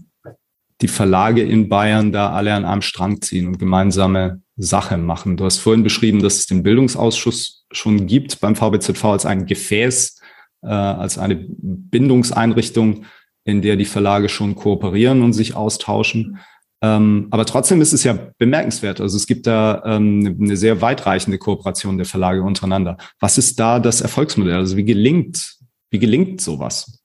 die 0.80 0.88
Verlage 0.88 1.42
in 1.42 1.68
Bayern 1.68 2.10
da 2.10 2.32
alle 2.32 2.52
an 2.52 2.64
einem 2.64 2.82
Strang 2.82 3.22
ziehen 3.22 3.46
und 3.46 3.60
gemeinsame 3.60 4.42
Sache 4.56 4.96
machen. 4.96 5.36
Du 5.36 5.44
hast 5.44 5.58
vorhin 5.58 5.82
beschrieben, 5.82 6.22
dass 6.22 6.36
es 6.36 6.46
den 6.46 6.62
Bildungsausschuss 6.62 7.66
schon 7.72 8.06
gibt 8.06 8.40
beim 8.40 8.54
VBZV 8.54 9.04
als 9.04 9.26
ein 9.26 9.46
Gefäß, 9.46 10.20
äh, 10.62 10.68
als 10.68 11.18
eine 11.18 11.44
Bindungseinrichtung, 11.48 13.04
in 13.44 13.62
der 13.62 13.76
die 13.76 13.84
Verlage 13.84 14.28
schon 14.28 14.54
kooperieren 14.54 15.22
und 15.22 15.32
sich 15.32 15.54
austauschen. 15.54 16.38
Ähm, 16.82 17.28
aber 17.30 17.46
trotzdem 17.46 17.80
ist 17.80 17.92
es 17.92 18.04
ja 18.04 18.18
bemerkenswert. 18.38 19.00
Also 19.00 19.16
es 19.16 19.26
gibt 19.26 19.46
da 19.46 19.82
ähm, 19.84 20.38
eine 20.40 20.56
sehr 20.56 20.80
weitreichende 20.80 21.38
Kooperation 21.38 21.96
der 21.96 22.06
Verlage 22.06 22.42
untereinander. 22.42 22.96
Was 23.20 23.38
ist 23.38 23.58
da 23.58 23.80
das 23.80 24.00
Erfolgsmodell? 24.02 24.56
Also 24.56 24.76
wie 24.76 24.84
gelingt, 24.84 25.56
wie 25.90 25.98
gelingt 25.98 26.40
sowas? 26.40 27.03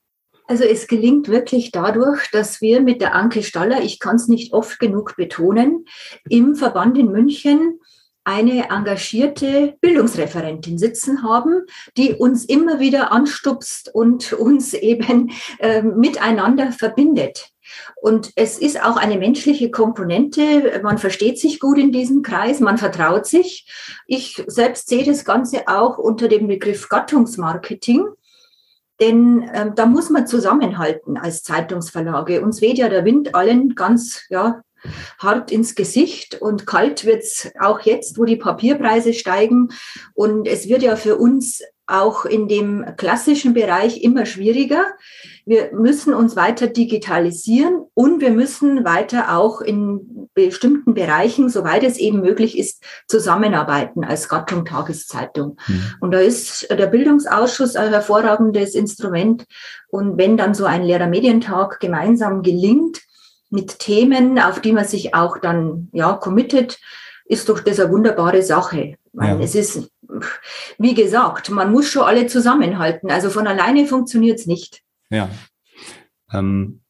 Also 0.49 0.63
es 0.63 0.87
gelingt 0.87 1.27
wirklich 1.27 1.69
dadurch, 1.71 2.31
dass 2.31 2.59
wir 2.59 2.81
mit 2.81 3.01
der 3.01 3.13
Anke 3.13 3.43
Staller, 3.43 3.83
ich 3.83 3.99
kann 3.99 4.15
es 4.15 4.27
nicht 4.27 4.51
oft 4.51 4.79
genug 4.79 5.15
betonen, 5.15 5.85
im 6.27 6.55
Verband 6.55 6.97
in 6.97 7.11
München 7.11 7.79
eine 8.23 8.71
engagierte 8.71 9.75
Bildungsreferentin 9.79 10.79
sitzen 10.79 11.21
haben, 11.21 11.67
die 11.97 12.15
uns 12.15 12.45
immer 12.45 12.79
wieder 12.79 13.11
anstupst 13.11 13.93
und 13.93 14.33
uns 14.39 14.73
eben 14.73 15.31
äh, 15.59 15.83
miteinander 15.83 16.71
verbindet. 16.71 17.51
Und 18.01 18.31
es 18.35 18.57
ist 18.57 18.83
auch 18.83 18.97
eine 18.97 19.19
menschliche 19.19 19.69
Komponente. 19.69 20.81
Man 20.81 20.97
versteht 20.97 21.37
sich 21.37 21.59
gut 21.59 21.77
in 21.77 21.91
diesem 21.91 22.23
Kreis, 22.23 22.59
man 22.59 22.79
vertraut 22.79 23.27
sich. 23.27 23.71
Ich 24.07 24.43
selbst 24.47 24.89
sehe 24.89 25.03
das 25.03 25.25
Ganze 25.25 25.67
auch 25.67 25.99
unter 25.99 26.27
dem 26.27 26.47
Begriff 26.47 26.89
Gattungsmarketing. 26.89 28.07
Denn 29.01 29.49
ähm, 29.53 29.75
da 29.75 29.85
muss 29.85 30.09
man 30.09 30.27
zusammenhalten 30.27 31.17
als 31.17 31.43
Zeitungsverlage. 31.43 32.41
Uns 32.41 32.61
weht 32.61 32.77
ja 32.77 32.89
der 32.89 33.05
Wind 33.05 33.33
allen 33.33 33.75
ganz 33.75 34.25
ja, 34.29 34.61
hart 35.17 35.51
ins 35.51 35.75
Gesicht 35.75 36.41
und 36.41 36.65
kalt 36.65 37.05
wird's 37.05 37.49
auch 37.59 37.81
jetzt, 37.81 38.17
wo 38.17 38.25
die 38.25 38.35
Papierpreise 38.35 39.13
steigen. 39.13 39.69
Und 40.13 40.47
es 40.47 40.67
wird 40.67 40.83
ja 40.83 40.95
für 40.95 41.17
uns 41.17 41.61
auch 41.89 42.25
in 42.25 42.47
dem 42.47 42.85
klassischen 42.97 43.53
Bereich 43.53 44.01
immer 44.03 44.25
schwieriger. 44.25 44.85
Wir 45.45 45.71
müssen 45.73 46.13
uns 46.13 46.35
weiter 46.35 46.67
digitalisieren 46.67 47.81
und 47.93 48.21
wir 48.21 48.31
müssen 48.31 48.85
weiter 48.85 49.35
auch 49.37 49.61
in 49.61 50.29
bestimmten 50.33 50.93
Bereichen, 50.93 51.49
soweit 51.49 51.83
es 51.83 51.97
eben 51.97 52.21
möglich 52.21 52.57
ist, 52.57 52.83
zusammenarbeiten 53.07 54.03
als 54.03 54.29
Gattung 54.29 54.65
Tageszeitung. 54.65 55.57
Mhm. 55.67 55.83
Und 55.99 56.11
da 56.11 56.19
ist 56.19 56.69
der 56.69 56.87
Bildungsausschuss 56.87 57.75
ein 57.75 57.89
hervorragendes 57.89 58.75
Instrument. 58.75 59.45
Und 59.89 60.17
wenn 60.17 60.37
dann 60.37 60.53
so 60.53 60.65
ein 60.65 60.83
Lehrermedientag 60.83 61.79
gemeinsam 61.79 62.43
gelingt, 62.43 63.01
mit 63.49 63.79
Themen, 63.79 64.39
auf 64.39 64.61
die 64.61 64.71
man 64.71 64.85
sich 64.85 65.15
auch 65.15 65.37
dann 65.37 65.89
ja 65.91 66.13
committet, 66.13 66.79
ist 67.25 67.49
doch 67.49 67.59
das 67.59 67.79
eine 67.79 67.91
wunderbare 67.91 68.41
Sache. 68.41 68.95
Ja. 69.13 69.39
Es 69.39 69.55
ist, 69.55 69.89
wie 70.77 70.93
gesagt, 70.93 71.49
man 71.49 71.71
muss 71.71 71.87
schon 71.87 72.03
alle 72.03 72.27
zusammenhalten. 72.27 73.11
Also 73.11 73.29
von 73.29 73.47
alleine 73.47 73.85
funktioniert 73.85 74.39
es 74.39 74.45
nicht. 74.45 74.81
Ja. 75.09 75.29
Ähm, 76.33 76.81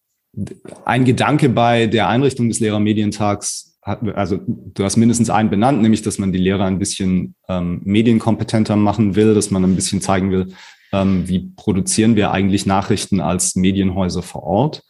ein 0.86 1.06
Gedanke 1.06 1.50
bei 1.50 1.88
der 1.88 2.08
Einrichtung 2.08 2.50
des 2.50 2.60
Lehrermedientags 2.60 3.70
also 3.82 4.40
du 4.46 4.84
hast 4.84 4.98
mindestens 4.98 5.30
einen 5.30 5.50
benannt, 5.50 5.82
nämlich, 5.82 6.02
dass 6.02 6.20
man 6.20 6.32
die 6.32 6.38
Lehrer 6.38 6.66
ein 6.66 6.80
bisschen 6.80 7.36
ähm, 7.48 7.82
medienkompetenter 7.84 8.76
machen 8.76 9.16
will, 9.16 9.34
dass 9.34 9.52
man 9.52 9.64
ein 9.64 9.76
bisschen 9.76 10.02
zeigen 10.02 10.32
will, 10.32 10.54
ähm, 10.92 11.28
wie 11.28 11.52
produzieren 11.56 12.16
wir 12.16 12.32
eigentlich 12.32 12.66
Nachrichten 12.66 13.20
als 13.22 13.56
Medienhäuser 13.56 14.22
vor 14.22 14.44
Ort. 14.44 14.84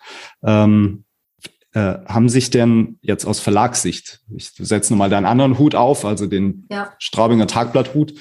Ähm, 0.44 1.06
äh, 1.74 1.96
haben 2.06 2.30
sich 2.30 2.50
denn 2.50 2.98
jetzt 3.02 3.26
aus 3.26 3.40
Verlagssicht, 3.40 4.22
ich 4.36 4.52
setze 4.58 4.94
nochmal 4.94 5.10
deinen 5.10 5.26
anderen 5.26 5.60
Hut 5.60 5.76
auf, 5.76 6.06
also 6.06 6.26
den 6.26 6.66
ja. 6.72 6.94
Straubinger 7.00 7.48
Tagblatthut, 7.48 8.14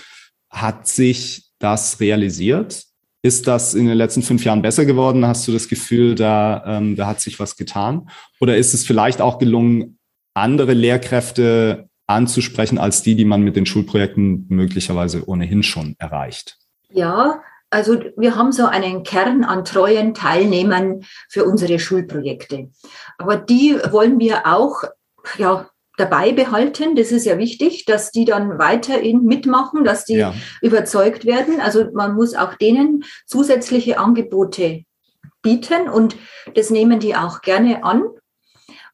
hat 0.51 0.87
sich 0.87 1.51
das 1.59 2.01
realisiert? 2.01 2.85
Ist 3.23 3.49
das 3.49 3.75
in 3.75 3.87
den 3.87 3.97
letzten 3.97 4.23
fünf 4.23 4.45
Jahren 4.45 4.63
besser 4.63 4.85
geworden? 4.85 5.27
Hast 5.27 5.49
du 5.49 5.53
das 5.53 5.69
Gefühl, 5.69 6.15
da, 6.15 6.63
ähm, 6.67 6.95
da 6.95 7.07
hat 7.07 7.21
sich 7.21 7.41
was 7.41 7.57
getan? 7.57 8.09
Oder 8.41 8.57
ist 8.57 8.75
es 8.75 8.87
vielleicht 8.87 9.21
auch 9.21 9.39
gelungen, 9.39 9.99
andere 10.35 10.73
Lehrkräfte 10.73 11.89
anzusprechen 12.07 12.79
als 12.79 13.03
die, 13.03 13.17
die 13.17 13.25
man 13.25 13.43
mit 13.43 13.57
den 13.57 13.67
Schulprojekten 13.67 14.47
möglicherweise 14.49 15.29
ohnehin 15.29 15.63
schon 15.63 15.97
erreicht? 15.99 16.59
Ja, 16.91 17.43
also 17.71 18.01
wir 18.17 18.37
haben 18.37 18.53
so 18.53 18.67
einen 18.67 19.03
Kern 19.03 19.45
an 19.45 19.65
treuen 19.65 20.15
Teilnehmern 20.15 21.05
für 21.29 21.45
unsere 21.45 21.79
Schulprojekte. 21.79 22.71
Aber 23.19 23.37
die 23.37 23.79
wollen 23.91 24.19
wir 24.19 24.47
auch 24.47 24.85
ja, 25.37 25.69
dabei 25.99 26.33
behalten. 26.33 26.97
Das 26.97 27.13
ist 27.13 27.27
ja 27.27 27.37
wichtig, 27.37 27.85
dass 27.85 28.11
die 28.11 28.25
dann 28.25 28.59
weiterhin 28.59 29.25
mitmachen, 29.25 29.85
dass 29.85 30.05
die 30.05 30.15
ja. 30.15 30.35
überzeugt 30.63 31.27
werden. 31.27 31.61
Also 31.61 31.87
man 31.93 32.15
muss 32.15 32.35
auch 32.35 32.55
denen 32.55 33.05
zusätzliche 33.27 33.99
Angebote 33.99 34.85
bieten 35.43 35.89
und 35.89 36.17
das 36.55 36.71
nehmen 36.71 37.01
die 37.01 37.15
auch 37.17 37.43
gerne 37.43 37.85
an. 37.85 38.05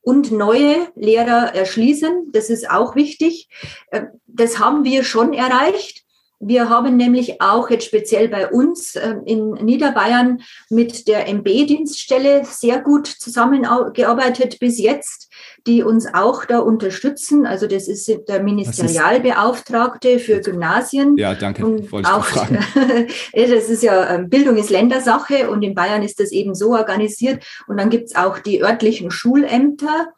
Und 0.00 0.30
neue 0.32 0.88
Lehrer 0.96 1.54
erschließen, 1.54 2.30
das 2.32 2.50
ist 2.50 2.70
auch 2.70 2.94
wichtig. 2.94 3.48
Äh, 3.90 4.02
das 4.26 4.58
haben 4.58 4.84
wir 4.84 5.02
schon 5.02 5.32
erreicht. 5.32 6.03
Wir 6.46 6.68
haben 6.68 6.96
nämlich 6.96 7.40
auch 7.40 7.70
jetzt 7.70 7.86
speziell 7.86 8.28
bei 8.28 8.48
uns 8.48 8.96
ähm, 8.96 9.22
in 9.24 9.50
Niederbayern 9.52 10.42
mit 10.68 11.08
der 11.08 11.28
MB-Dienststelle 11.28 12.44
sehr 12.44 12.80
gut 12.80 13.06
zusammengearbeitet 13.06 14.58
bis 14.60 14.78
jetzt, 14.78 15.30
die 15.66 15.82
uns 15.82 16.06
auch 16.12 16.44
da 16.44 16.58
unterstützen. 16.58 17.46
Also 17.46 17.66
das 17.66 17.88
ist 17.88 18.10
der 18.28 18.42
Ministerialbeauftragte 18.42 20.18
für 20.18 20.40
Gymnasien. 20.40 21.16
Ja, 21.16 21.34
danke. 21.34 21.64
Und 21.64 21.90
Wollte 21.90 22.14
auch, 22.14 22.26
das 23.32 23.68
ist 23.70 23.82
ja, 23.82 24.14
ähm, 24.14 24.28
Bildung 24.28 24.56
ist 24.56 24.70
Ländersache 24.70 25.48
und 25.48 25.62
in 25.62 25.74
Bayern 25.74 26.02
ist 26.02 26.20
das 26.20 26.30
eben 26.30 26.54
so 26.54 26.72
organisiert. 26.72 27.44
Und 27.66 27.78
dann 27.78 27.90
gibt's 27.90 28.14
auch 28.14 28.38
die 28.38 28.62
örtlichen 28.62 29.10
Schulämter 29.10 30.12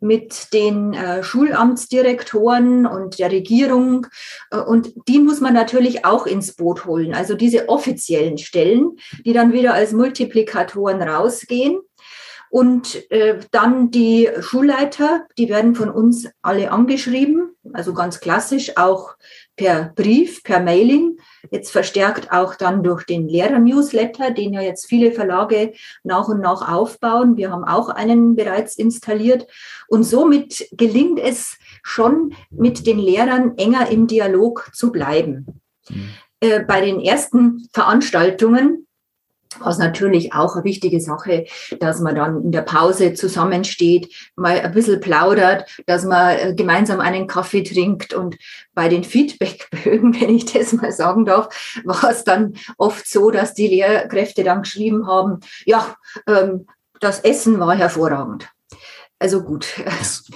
mit 0.00 0.52
den 0.52 0.94
äh, 0.94 1.22
Schulamtsdirektoren 1.22 2.86
und 2.86 3.18
der 3.18 3.30
Regierung. 3.30 4.06
Äh, 4.50 4.58
und 4.58 4.92
die 5.08 5.18
muss 5.18 5.40
man 5.40 5.54
natürlich 5.54 6.04
auch 6.04 6.26
ins 6.26 6.54
Boot 6.54 6.84
holen. 6.84 7.14
Also 7.14 7.34
diese 7.34 7.68
offiziellen 7.68 8.38
Stellen, 8.38 8.96
die 9.24 9.32
dann 9.32 9.52
wieder 9.52 9.74
als 9.74 9.92
Multiplikatoren 9.92 11.02
rausgehen. 11.02 11.80
Und 12.48 13.10
äh, 13.10 13.40
dann 13.50 13.90
die 13.90 14.30
Schulleiter, 14.40 15.26
die 15.36 15.48
werden 15.48 15.74
von 15.74 15.90
uns 15.90 16.28
alle 16.42 16.70
angeschrieben, 16.70 17.50
also 17.72 17.92
ganz 17.92 18.20
klassisch 18.20 18.76
auch 18.76 19.16
per 19.56 19.92
Brief, 19.94 20.42
per 20.42 20.60
Mailing, 20.60 21.18
jetzt 21.50 21.70
verstärkt 21.70 22.30
auch 22.30 22.54
dann 22.54 22.82
durch 22.82 23.04
den 23.04 23.28
Lehrer-Newsletter, 23.28 24.30
den 24.30 24.52
ja 24.52 24.60
jetzt 24.60 24.86
viele 24.86 25.12
Verlage 25.12 25.72
nach 26.04 26.28
und 26.28 26.40
nach 26.40 26.70
aufbauen. 26.70 27.36
Wir 27.36 27.50
haben 27.50 27.64
auch 27.64 27.88
einen 27.88 28.36
bereits 28.36 28.76
installiert. 28.76 29.46
Und 29.88 30.04
somit 30.04 30.68
gelingt 30.72 31.18
es 31.18 31.56
schon, 31.82 32.34
mit 32.50 32.86
den 32.86 32.98
Lehrern 32.98 33.56
enger 33.56 33.88
im 33.90 34.06
Dialog 34.06 34.70
zu 34.74 34.92
bleiben. 34.92 35.60
Mhm. 35.88 36.08
Äh, 36.40 36.60
bei 36.60 36.80
den 36.82 37.00
ersten 37.00 37.66
Veranstaltungen 37.72 38.86
was 39.60 39.78
natürlich 39.78 40.32
auch 40.32 40.54
eine 40.54 40.64
wichtige 40.64 41.00
Sache, 41.00 41.46
dass 41.80 42.00
man 42.00 42.14
dann 42.14 42.44
in 42.44 42.52
der 42.52 42.62
Pause 42.62 43.14
zusammensteht, 43.14 44.12
mal 44.36 44.60
ein 44.60 44.72
bisschen 44.72 45.00
plaudert, 45.00 45.68
dass 45.86 46.04
man 46.04 46.36
äh, 46.38 46.54
gemeinsam 46.54 47.00
einen 47.00 47.26
Kaffee 47.26 47.62
trinkt 47.62 48.14
und 48.14 48.36
bei 48.74 48.88
den 48.88 49.04
Feedbackbögen, 49.04 50.14
wenn 50.20 50.34
ich 50.34 50.52
das 50.52 50.72
mal 50.72 50.92
sagen 50.92 51.24
darf, 51.24 51.80
war 51.84 52.10
es 52.10 52.24
dann 52.24 52.54
oft 52.78 53.08
so, 53.08 53.30
dass 53.30 53.54
die 53.54 53.68
Lehrkräfte 53.68 54.44
dann 54.44 54.62
geschrieben 54.62 55.06
haben, 55.06 55.40
ja, 55.64 55.96
ähm, 56.26 56.66
das 57.00 57.20
Essen 57.20 57.58
war 57.60 57.74
hervorragend. 57.74 58.48
Also 59.18 59.42
gut. 59.42 59.64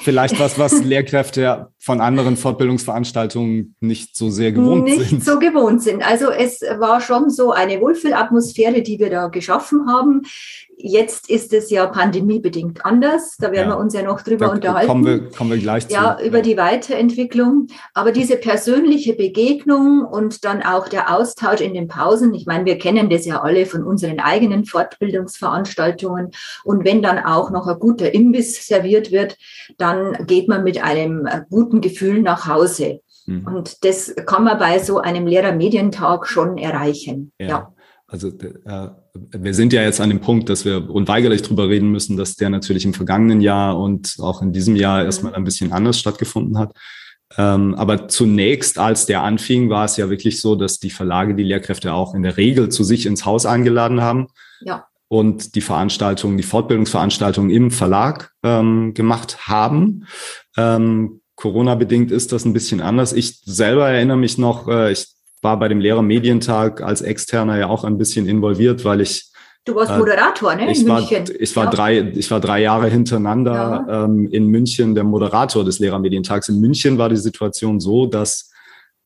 Vielleicht 0.03 0.41
was, 0.41 0.59
was 0.59 0.83
Lehrkräfte 0.83 1.69
von 1.79 2.01
anderen 2.01 2.39
Fortbildungsveranstaltungen 2.39 3.75
nicht 3.81 4.17
so 4.17 4.31
sehr 4.31 4.53
gewohnt 4.53 4.85
nicht 4.85 5.01
sind. 5.01 5.13
Nicht 5.13 5.27
so 5.27 5.39
gewohnt 5.39 5.83
sind. 5.83 6.03
Also 6.03 6.31
es 6.31 6.63
war 6.79 7.03
schon 7.03 7.29
so 7.29 7.53
eine 7.53 7.79
Wohlfühlatmosphäre, 7.81 8.81
die 8.81 8.99
wir 8.99 9.11
da 9.11 9.29
geschaffen 9.29 9.87
haben. 9.87 10.23
Jetzt 10.83 11.29
ist 11.29 11.53
es 11.53 11.71
ja 11.71 11.87
pandemiebedingt 11.87 12.85
anders. 12.85 13.37
Da 13.39 13.53
werden 13.53 13.71
ja. 13.71 13.77
wir 13.77 13.79
uns 13.79 13.95
ja 13.95 14.03
noch 14.03 14.23
drüber 14.23 14.47
da 14.47 14.53
unterhalten. 14.53 14.89
Kommen 14.89 15.05
wir, 15.05 15.31
kommen 15.31 15.51
wir 15.51 15.59
gleich 15.59 15.87
zu. 15.87 15.95
Ja, 15.95 16.19
über 16.21 16.41
die 16.43 16.57
Weiterentwicklung. 16.57 17.67
Aber 17.93 18.13
diese 18.13 18.37
persönliche 18.37 19.15
Begegnung 19.15 20.05
und 20.05 20.45
dann 20.45 20.63
auch 20.63 20.89
der 20.89 21.15
Austausch 21.15 21.61
in 21.61 21.75
den 21.75 21.89
Pausen. 21.89 22.35
Ich 22.35 22.47
meine, 22.47 22.65
wir 22.65 22.79
kennen 22.79 23.11
das 23.11 23.27
ja 23.27 23.43
alle 23.43 23.67
von 23.67 23.85
unseren 23.85 24.21
eigenen 24.21 24.65
Fortbildungsveranstaltungen. 24.65 26.31
Und 26.65 26.85
wenn 26.85 27.03
dann 27.03 27.19
auch 27.19 27.51
noch 27.51 27.67
ein 27.67 27.79
guter 27.79 28.15
Imbiss 28.15 28.67
serviert 28.67 29.13
wird, 29.13 29.37
dann 29.79 30.27
geht 30.27 30.49
man 30.49 30.65
mit 30.65 30.83
einem 30.83 31.29
guten 31.51 31.81
Gefühl 31.81 32.23
nach 32.23 32.47
Hause. 32.47 33.01
Mhm. 33.27 33.47
Und 33.47 33.85
das 33.85 34.15
kann 34.27 34.45
man 34.45 34.59
bei 34.59 34.79
so 34.79 34.99
einem 34.99 35.27
Lehrermedientag 35.27 36.27
schon 36.27 36.59
erreichen. 36.59 37.33
ja. 37.39 37.49
ja. 37.49 37.73
Also 38.11 38.29
äh, 38.29 38.89
wir 39.31 39.55
sind 39.55 39.73
ja 39.73 39.83
jetzt 39.83 40.01
an 40.01 40.11
dem 40.11 40.21
Punkt, 40.21 40.49
dass 40.49 40.65
wir 40.65 40.91
unweigerlich 40.91 41.43
drüber 41.43 41.69
reden 41.69 41.91
müssen, 41.91 42.17
dass 42.17 42.35
der 42.35 42.51
natürlich 42.51 42.85
im 42.85 42.93
vergangenen 42.93 43.41
Jahr 43.41 43.79
und 43.79 44.17
auch 44.19 44.43
in 44.43 44.53
diesem 44.53 44.75
Jahr 44.75 44.99
mhm. 44.99 45.07
erstmal 45.07 45.35
ein 45.35 45.45
bisschen 45.45 45.73
anders 45.73 45.99
stattgefunden 45.99 46.59
hat. 46.59 46.73
Ähm, 47.39 47.77
aber 47.77 48.09
zunächst, 48.09 48.79
als 48.81 49.07
der 49.07 49.23
anfing, 49.23 49.71
war 49.71 49.85
es 49.85 49.97
ja 49.97 50.11
wirklich 50.11 50.41
so, 50.41 50.57
dass 50.57 50.81
die 50.81 50.91
Verlage 50.91 51.37
die 51.37 51.45
Lehrkräfte 51.45 51.95
auch 51.95 52.15
in 52.15 52.25
der 52.25 52.37
Regel 52.37 52.69
zu 52.71 52.83
sich 52.83 53.07
ins 53.07 53.25
Haus 53.25 53.47
eingeladen 53.47 54.01
haben. 54.01 54.27
Ja. 54.61 54.87
Und 55.07 55.55
die 55.55 55.61
Veranstaltungen, 55.61 56.37
die 56.37 56.43
Fortbildungsveranstaltungen 56.43 57.51
im 57.51 57.71
Verlag 57.71 58.33
ähm, 58.43 58.93
gemacht 58.95 59.47
haben. 59.47 60.07
Ähm, 60.57 61.21
Corona-bedingt 61.37 62.11
ist 62.11 62.33
das 62.33 62.45
ein 62.45 62.53
bisschen 62.53 62.81
anders. 62.81 63.13
Ich 63.13 63.41
selber 63.45 63.89
erinnere 63.89 64.17
mich 64.17 64.37
noch, 64.37 64.67
äh, 64.67 64.91
ich 64.91 65.07
war 65.43 65.59
bei 65.59 65.69
dem 65.69 65.81
Lehrermedientag 65.81 66.83
als 66.83 67.03
Externer 67.03 67.59
ja 67.59 67.69
auch 67.69 67.85
ein 67.85 67.99
bisschen 67.99 68.27
involviert, 68.29 68.85
weil 68.85 69.01
ich 69.01 69.31
Du 69.67 69.75
warst 69.75 69.93
äh, 69.93 69.99
Moderator, 69.99 70.55
ne? 70.55 70.71
Ich 70.73 70.87
war, 70.89 71.01
ich 71.03 71.57
war 71.57 71.65
ja. 71.65 71.71
drei, 71.71 72.01
ich 72.01 72.31
war 72.31 72.41
drei 72.41 72.63
Jahre 72.63 72.89
hintereinander 72.89 73.85
ja. 73.87 74.05
ähm, 74.05 74.27
in 74.31 74.47
München 74.47 74.95
der 74.95 75.05
Moderator 75.05 75.65
des 75.65 75.79
Lehrermedientags. 75.79 76.49
In 76.49 76.61
München 76.61 76.97
war 76.97 77.11
die 77.11 77.17
Situation 77.17 77.79
so, 77.79 78.07
dass 78.07 78.51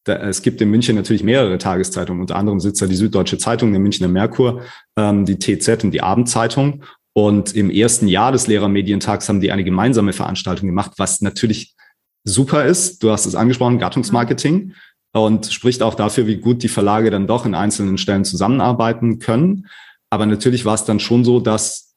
da, 0.05 0.17
es 0.29 0.43
gibt 0.43 0.61
in 0.61 0.71
München 0.71 0.95
natürlich 0.95 1.25
mehrere 1.25 1.59
Tageszeitungen. 1.59 2.21
Unter 2.21 2.37
anderem 2.37 2.61
sitzt 2.61 2.81
da 2.81 2.87
die 2.87 2.95
Süddeutsche 2.95 3.39
Zeitung, 3.39 3.73
der 3.73 3.81
Münchner 3.81 4.07
Merkur, 4.07 4.63
ähm, 4.97 5.25
die 5.25 5.39
TZ 5.39 5.83
und 5.83 5.91
die 5.91 6.03
Abendzeitung. 6.03 6.85
Und 7.15 7.55
im 7.57 7.71
ersten 7.71 8.07
Jahr 8.07 8.31
des 8.31 8.47
Lehrermedientags 8.47 9.29
haben 9.29 9.41
die 9.41 9.51
eine 9.51 9.65
gemeinsame 9.65 10.13
Veranstaltung 10.13 10.69
gemacht, 10.69 10.93
was 10.99 11.21
natürlich 11.21 11.75
super 12.25 12.65
ist. 12.65 13.03
Du 13.03 13.11
hast 13.11 13.27
es 13.27 13.35
angesprochen, 13.35 13.79
Gattungsmarketing 13.79 14.75
und 15.15 15.47
spricht 15.47 15.83
auch 15.83 15.95
dafür, 15.95 16.27
wie 16.27 16.39
gut 16.39 16.63
die 16.63 16.69
Verlage 16.69 17.11
dann 17.11 17.27
doch 17.27 17.47
in 17.47 17.55
einzelnen 17.55 17.99
Stellen 17.99 18.25
zusammenarbeiten 18.25 19.21
können. 19.21 19.69
Aber 20.11 20.27
natürlich 20.27 20.65
war 20.65 20.75
es 20.75 20.85
dann 20.85 21.01
schon 21.01 21.25
so, 21.25 21.41
dass 21.41 21.95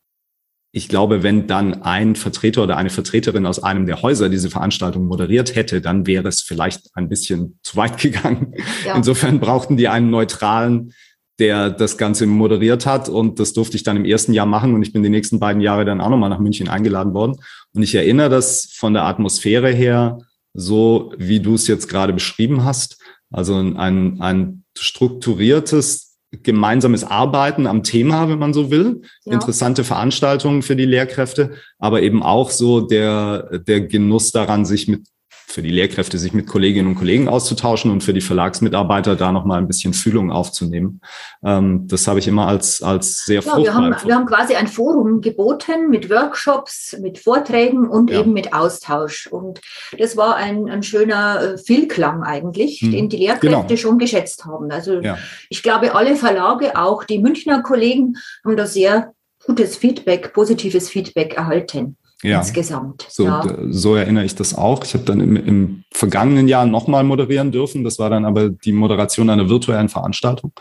ich 0.71 0.87
glaube, 0.87 1.23
wenn 1.23 1.47
dann 1.47 1.81
ein 1.81 2.15
Vertreter 2.15 2.61
oder 2.61 2.77
eine 2.77 2.91
Vertreterin 2.91 3.47
aus 3.47 3.63
einem 3.63 3.87
der 3.87 4.03
Häuser 4.03 4.29
diese 4.29 4.51
Veranstaltung 4.51 5.05
moderiert 5.05 5.55
hätte, 5.55 5.81
dann 5.81 6.05
wäre 6.05 6.27
es 6.27 6.41
vielleicht 6.41 6.95
ein 6.95 7.09
bisschen 7.09 7.57
zu 7.63 7.75
weit 7.77 7.97
gegangen. 8.01 8.53
Ja. 8.85 8.95
Insofern 8.95 9.39
brauchten 9.39 9.77
die 9.77 9.87
einen 9.87 10.11
neutralen, 10.11 10.93
der 11.39 11.71
das 11.71 11.97
Ganze 11.97 12.27
moderiert 12.27 12.85
hat. 12.85 13.09
Und 13.09 13.39
das 13.39 13.53
durfte 13.53 13.77
ich 13.77 13.83
dann 13.83 13.97
im 13.97 14.05
ersten 14.05 14.33
Jahr 14.33 14.45
machen. 14.45 14.75
Und 14.75 14.83
ich 14.83 14.93
bin 14.93 15.01
die 15.01 15.09
nächsten 15.09 15.39
beiden 15.39 15.61
Jahre 15.61 15.85
dann 15.85 16.01
auch 16.01 16.09
nochmal 16.09 16.29
nach 16.29 16.39
München 16.39 16.67
eingeladen 16.67 17.15
worden. 17.15 17.37
Und 17.73 17.81
ich 17.81 17.95
erinnere 17.95 18.29
das 18.29 18.69
von 18.71 18.93
der 18.93 19.05
Atmosphäre 19.05 19.71
her, 19.71 20.19
so 20.57 21.13
wie 21.17 21.39
du 21.39 21.53
es 21.53 21.67
jetzt 21.67 21.87
gerade 21.87 22.11
beschrieben 22.11 22.65
hast. 22.65 22.99
Also 23.31 23.55
ein, 23.55 24.19
ein 24.19 24.63
strukturiertes 24.77 26.17
gemeinsames 26.31 27.03
Arbeiten 27.03 27.67
am 27.67 27.83
Thema, 27.83 28.27
wenn 28.27 28.39
man 28.39 28.53
so 28.53 28.71
will. 28.71 29.01
Ja. 29.23 29.33
Interessante 29.33 29.83
Veranstaltungen 29.83 30.63
für 30.63 30.75
die 30.75 30.85
Lehrkräfte, 30.85 31.51
aber 31.77 32.01
eben 32.01 32.23
auch 32.23 32.49
so 32.49 32.81
der, 32.81 33.59
der 33.59 33.81
Genuss 33.81 34.31
daran, 34.31 34.65
sich 34.65 34.87
mit 34.87 35.07
für 35.49 35.61
die 35.61 35.69
Lehrkräfte, 35.69 36.17
sich 36.17 36.33
mit 36.33 36.45
Kolleginnen 36.45 36.89
und 36.89 36.95
Kollegen 36.95 37.29
auszutauschen 37.29 37.89
und 37.89 38.03
für 38.03 38.13
die 38.13 38.21
Verlagsmitarbeiter 38.21 39.15
da 39.15 39.31
nochmal 39.31 39.59
ein 39.59 39.67
bisschen 39.67 39.93
Fühlung 39.93 40.29
aufzunehmen. 40.29 40.99
Ähm, 41.43 41.87
das 41.87 42.05
habe 42.07 42.19
ich 42.19 42.27
immer 42.27 42.47
als, 42.47 42.83
als 42.83 43.25
sehr 43.25 43.41
ja, 43.41 43.57
wir 43.57 43.73
haben, 43.73 43.95
wir 44.03 44.15
haben 44.15 44.25
quasi 44.25 44.55
ein 44.55 44.67
Forum 44.67 45.21
geboten 45.21 45.89
mit 45.89 46.09
Workshops, 46.09 46.97
mit 47.01 47.17
Vorträgen 47.17 47.87
und 47.87 48.11
ja. 48.11 48.19
eben 48.19 48.33
mit 48.33 48.53
Austausch. 48.53 49.27
Und 49.27 49.61
das 49.97 50.17
war 50.17 50.35
ein, 50.35 50.69
ein 50.69 50.83
schöner 50.83 51.41
äh, 51.41 51.57
Vielklang 51.57 52.23
eigentlich, 52.23 52.81
hm. 52.81 52.91
den 52.91 53.09
die 53.09 53.17
Lehrkräfte 53.17 53.67
genau. 53.67 53.75
schon 53.77 53.99
geschätzt 53.99 54.43
haben. 54.43 54.69
Also 54.69 54.99
ja. 54.99 55.17
ich 55.49 55.63
glaube, 55.63 55.95
alle 55.95 56.17
Verlage, 56.17 56.75
auch 56.77 57.05
die 57.05 57.19
Münchner 57.19 57.63
Kollegen, 57.63 58.15
haben 58.43 58.57
da 58.57 58.67
sehr 58.67 59.13
gutes 59.45 59.77
Feedback, 59.77 60.33
positives 60.33 60.89
Feedback 60.89 61.35
erhalten 61.35 61.95
ja. 62.23 62.39
insgesamt. 62.39 63.05
So, 63.09 63.25
ja. 63.25 63.43
so 63.69 63.95
erinnere 63.95 64.25
ich 64.25 64.35
das 64.35 64.55
auch. 64.55 64.83
Ich 64.83 64.93
habe 64.93 65.03
dann 65.03 65.19
im, 65.19 65.35
im 65.35 65.83
vergangenen 65.93 66.47
Jahr 66.47 66.65
nochmal 66.65 67.03
moderieren 67.03 67.51
dürfen. 67.51 67.83
Das 67.83 67.99
war 67.99 68.09
dann 68.09 68.25
aber 68.25 68.49
die 68.49 68.71
Moderation 68.71 69.29
einer 69.29 69.49
virtuellen 69.49 69.89
Veranstaltung, 69.89 70.51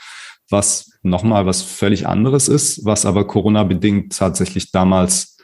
was 0.50 0.92
nochmal 1.02 1.46
was 1.46 1.62
völlig 1.62 2.06
anderes 2.06 2.48
ist, 2.48 2.84
was 2.84 3.06
aber 3.06 3.26
Corona-bedingt 3.26 4.16
tatsächlich 4.16 4.72
damals 4.72 5.35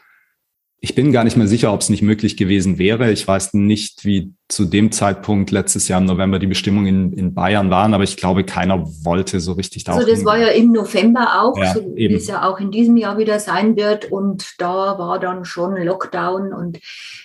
ich 0.85 0.97
bin 0.97 1.13
gar 1.13 1.23
nicht 1.23 1.37
mehr 1.37 1.47
sicher, 1.47 1.73
ob 1.73 1.81
es 1.81 1.91
nicht 1.91 2.03
möglich 2.03 2.37
gewesen 2.37 2.77
wäre. 2.77 3.13
Ich 3.13 3.27
weiß 3.27 3.55
nicht, 3.55 4.05
wie 4.05 4.35
zu 4.49 4.65
dem 4.65 4.91
Zeitpunkt 4.91 5.53
letztes 5.53 5.87
Jahr 5.87 6.01
im 6.01 6.07
November 6.07 6.41
die 6.41 6.49
Bestimmungen 6.49 7.13
in, 7.13 7.13
in 7.13 7.35
Bayern 7.35 7.71
waren, 7.71 7.95
aber 7.95 8.03
ich 8.03 8.17
glaube, 8.17 8.43
keiner 8.43 8.85
wollte 9.05 9.39
so 9.39 9.53
richtig 9.53 9.85
da. 9.85 9.93
Also 9.93 10.11
das 10.11 10.25
war 10.25 10.37
ja 10.39 10.49
im 10.49 10.73
November 10.73 11.41
auch, 11.41 11.57
ja, 11.57 11.73
so 11.73 11.95
wie 11.95 12.13
es 12.13 12.27
ja 12.27 12.49
auch 12.49 12.59
in 12.59 12.73
diesem 12.73 12.97
Jahr 12.97 13.17
wieder 13.17 13.39
sein 13.39 13.77
wird. 13.77 14.11
Und 14.11 14.55
da 14.59 14.99
war 14.99 15.21
dann 15.21 15.45
schon 15.45 15.77
Lockdown. 15.77 16.53
Und 16.53 16.81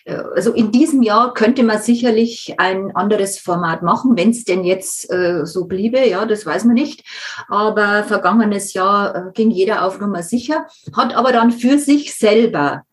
äh, 0.05 0.17
also 0.35 0.53
in 0.53 0.71
diesem 0.71 1.01
Jahr 1.01 1.33
könnte 1.33 1.63
man 1.63 1.81
sicherlich 1.81 2.53
ein 2.59 2.95
anderes 2.95 3.39
Format 3.39 3.81
machen, 3.81 4.15
wenn 4.15 4.29
es 4.29 4.43
denn 4.43 4.65
jetzt 4.65 5.11
äh, 5.11 5.47
so 5.47 5.65
bliebe. 5.65 6.07
Ja, 6.07 6.27
das 6.27 6.45
weiß 6.45 6.65
man 6.65 6.75
nicht. 6.75 7.03
Aber 7.47 8.03
vergangenes 8.03 8.73
Jahr 8.73 9.15
äh, 9.15 9.31
ging 9.33 9.49
jeder 9.49 9.83
auf 9.83 9.99
Nummer 9.99 10.21
sicher, 10.21 10.67
hat 10.95 11.15
aber 11.15 11.31
dann 11.31 11.51
für 11.51 11.79
sich 11.79 12.13
selber 12.13 12.83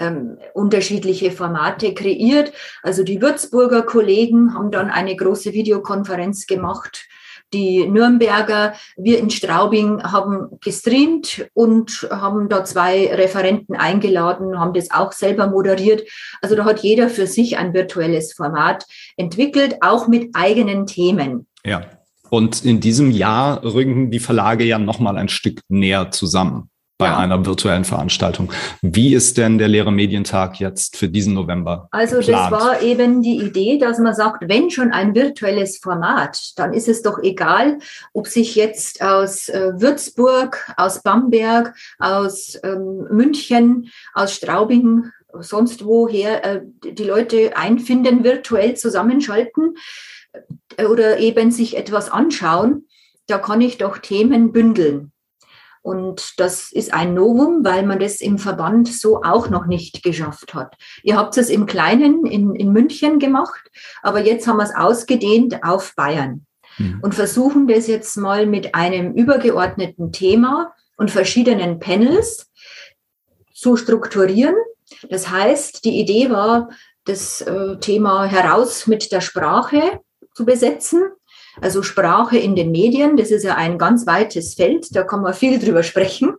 ähm, 0.00 0.38
unterschiedliche 0.54 1.30
Formate 1.30 1.94
kreiert. 1.94 2.52
Also 2.82 3.04
die 3.04 3.22
Würzburger 3.22 3.82
Kollegen 3.82 4.54
haben 4.54 4.70
dann 4.70 4.90
eine 4.90 5.14
große 5.14 5.52
Videokonferenz 5.52 6.46
gemacht. 6.46 7.06
Die 7.52 7.86
Nürnberger, 7.86 8.74
wir 8.96 9.18
in 9.18 9.28
Straubing 9.28 10.02
haben 10.04 10.58
gestreamt 10.60 11.48
und 11.52 12.08
haben 12.10 12.48
da 12.48 12.64
zwei 12.64 13.12
Referenten 13.12 13.74
eingeladen, 13.74 14.58
haben 14.58 14.72
das 14.72 14.92
auch 14.92 15.10
selber 15.12 15.48
moderiert. 15.48 16.02
Also 16.42 16.54
da 16.54 16.64
hat 16.64 16.80
jeder 16.80 17.08
für 17.08 17.26
sich 17.26 17.58
ein 17.58 17.74
virtuelles 17.74 18.32
Format 18.32 18.86
entwickelt, 19.16 19.78
auch 19.80 20.06
mit 20.06 20.30
eigenen 20.34 20.86
Themen. 20.86 21.46
Ja. 21.64 21.82
Und 22.30 22.64
in 22.64 22.78
diesem 22.78 23.10
Jahr 23.10 23.64
rücken 23.64 24.12
die 24.12 24.20
Verlage 24.20 24.62
ja 24.62 24.78
nochmal 24.78 25.18
ein 25.18 25.28
Stück 25.28 25.62
näher 25.68 26.12
zusammen 26.12 26.70
bei 27.00 27.06
ja. 27.06 27.16
einer 27.16 27.44
virtuellen 27.46 27.84
Veranstaltung. 27.84 28.52
Wie 28.82 29.14
ist 29.14 29.38
denn 29.38 29.56
der 29.56 29.68
Lehrer 29.68 29.90
Medientag 29.90 30.60
jetzt 30.60 30.98
für 30.98 31.08
diesen 31.08 31.32
November? 31.32 31.88
Also 31.90 32.18
geplant? 32.18 32.52
das 32.52 32.60
war 32.60 32.82
eben 32.82 33.22
die 33.22 33.38
Idee, 33.38 33.78
dass 33.78 33.98
man 33.98 34.14
sagt, 34.14 34.46
wenn 34.46 34.70
schon 34.70 34.92
ein 34.92 35.14
virtuelles 35.14 35.78
Format, 35.78 36.52
dann 36.56 36.74
ist 36.74 36.88
es 36.88 37.00
doch 37.00 37.18
egal, 37.22 37.78
ob 38.12 38.26
sich 38.28 38.54
jetzt 38.54 39.02
aus 39.02 39.48
äh, 39.48 39.72
Würzburg, 39.76 40.72
aus 40.76 41.02
Bamberg, 41.02 41.74
aus 41.98 42.58
ähm, 42.62 43.08
München, 43.10 43.90
aus 44.12 44.34
Straubing, 44.34 45.04
sonst 45.40 45.84
woher 45.86 46.44
äh, 46.44 46.60
die 46.84 47.04
Leute 47.04 47.56
einfinden, 47.56 48.24
virtuell 48.24 48.74
zusammenschalten 48.74 49.74
äh, 50.76 50.84
oder 50.84 51.18
eben 51.18 51.50
sich 51.50 51.78
etwas 51.78 52.10
anschauen. 52.10 52.86
Da 53.26 53.38
kann 53.38 53.62
ich 53.62 53.78
doch 53.78 53.96
Themen 53.96 54.52
bündeln. 54.52 55.12
Und 55.82 56.38
das 56.38 56.72
ist 56.72 56.92
ein 56.92 57.14
Novum, 57.14 57.64
weil 57.64 57.84
man 57.84 57.98
das 57.98 58.20
im 58.20 58.38
Verband 58.38 58.88
so 58.88 59.22
auch 59.22 59.48
noch 59.48 59.66
nicht 59.66 60.02
geschafft 60.02 60.52
hat. 60.52 60.76
Ihr 61.02 61.16
habt 61.16 61.36
es 61.38 61.48
im 61.48 61.64
Kleinen 61.64 62.26
in, 62.26 62.54
in 62.54 62.72
München 62.72 63.18
gemacht, 63.18 63.70
aber 64.02 64.20
jetzt 64.20 64.46
haben 64.46 64.58
wir 64.58 64.64
es 64.64 64.74
ausgedehnt 64.74 65.64
auf 65.64 65.94
Bayern 65.96 66.44
mhm. 66.76 66.98
und 67.00 67.14
versuchen 67.14 67.66
das 67.66 67.86
jetzt 67.86 68.16
mal 68.16 68.46
mit 68.46 68.74
einem 68.74 69.14
übergeordneten 69.14 70.12
Thema 70.12 70.74
und 70.98 71.10
verschiedenen 71.10 71.78
Panels 71.78 72.50
zu 73.54 73.76
strukturieren. 73.76 74.56
Das 75.08 75.30
heißt, 75.30 75.84
die 75.84 75.98
Idee 75.98 76.30
war, 76.30 76.68
das 77.04 77.40
äh, 77.40 77.78
Thema 77.78 78.26
heraus 78.26 78.86
mit 78.86 79.10
der 79.12 79.22
Sprache 79.22 80.00
zu 80.34 80.44
besetzen 80.44 81.02
also 81.60 81.82
Sprache 81.82 82.38
in 82.38 82.54
den 82.54 82.70
Medien, 82.70 83.16
das 83.16 83.30
ist 83.30 83.44
ja 83.44 83.56
ein 83.56 83.78
ganz 83.78 84.06
weites 84.06 84.54
Feld, 84.54 84.94
da 84.94 85.02
kann 85.02 85.22
man 85.22 85.34
viel 85.34 85.58
drüber 85.58 85.82
sprechen. 85.82 86.34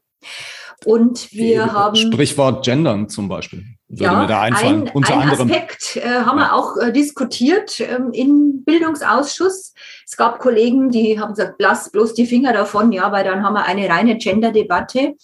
Und 0.86 1.32
wir 1.32 1.66
Die, 1.66 1.72
haben. 1.72 1.96
Sprichwort 1.96 2.66
Gendern 2.66 3.08
zum 3.08 3.30
Beispiel. 3.30 3.66
Würde 3.88 4.04
ja, 4.04 4.22
mir 4.22 4.28
da 4.28 4.42
einfallen. 4.42 4.88
Ein, 4.88 4.90
Unter 4.94 5.14
ein 5.14 5.30
anderem. 5.30 5.52
Aspekt 5.52 5.98
äh, 5.98 6.02
haben 6.02 6.40
ja. 6.40 6.46
wir 6.46 6.54
auch 6.56 6.78
äh, 6.78 6.92
diskutiert 6.92 7.80
ähm, 7.80 8.12
im 8.14 8.64
Bildungsausschuss. 8.64 9.74
Es 10.06 10.18
gab 10.18 10.40
Kollegen, 10.40 10.90
die 10.90 11.20
haben 11.20 11.34
gesagt, 11.36 11.56
lass 11.60 11.92
bloß 11.92 12.14
die 12.16 12.26
Finger 12.26 12.54
davon, 12.54 12.92
ja, 12.92 13.12
weil 13.12 13.24
dann 13.24 13.44
haben 13.44 13.54
wir 13.54 13.66
eine 13.66 13.88
reine 13.90 14.18
Gender-Debatte. 14.18 15.16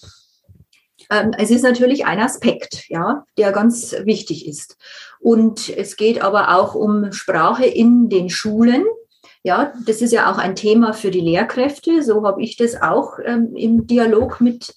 Ähm, 1.10 1.32
es 1.38 1.50
ist 1.50 1.64
natürlich 1.64 2.06
ein 2.06 2.20
Aspekt, 2.20 2.86
ja, 2.90 3.24
der 3.38 3.52
ganz 3.52 3.96
wichtig 4.04 4.48
ist. 4.48 4.78
Und 5.20 5.70
es 5.70 5.96
geht 5.96 6.22
aber 6.22 6.56
auch 6.56 6.76
um 6.76 7.12
Sprache 7.14 7.66
in 7.66 8.10
den 8.10 8.30
Schulen. 8.30 8.84
Ja, 9.44 9.74
das 9.86 10.02
ist 10.02 10.12
ja 10.12 10.32
auch 10.32 10.38
ein 10.38 10.56
Thema 10.56 10.94
für 10.94 11.12
die 11.12 11.22
Lehrkräfte. 11.22 12.04
So 12.04 12.26
habe 12.26 12.42
ich 12.42 12.58
das 12.58 12.82
auch 12.82 13.20
ähm, 13.24 13.56
im 13.56 13.88
Dialog 13.88 14.42
mit 14.42 14.74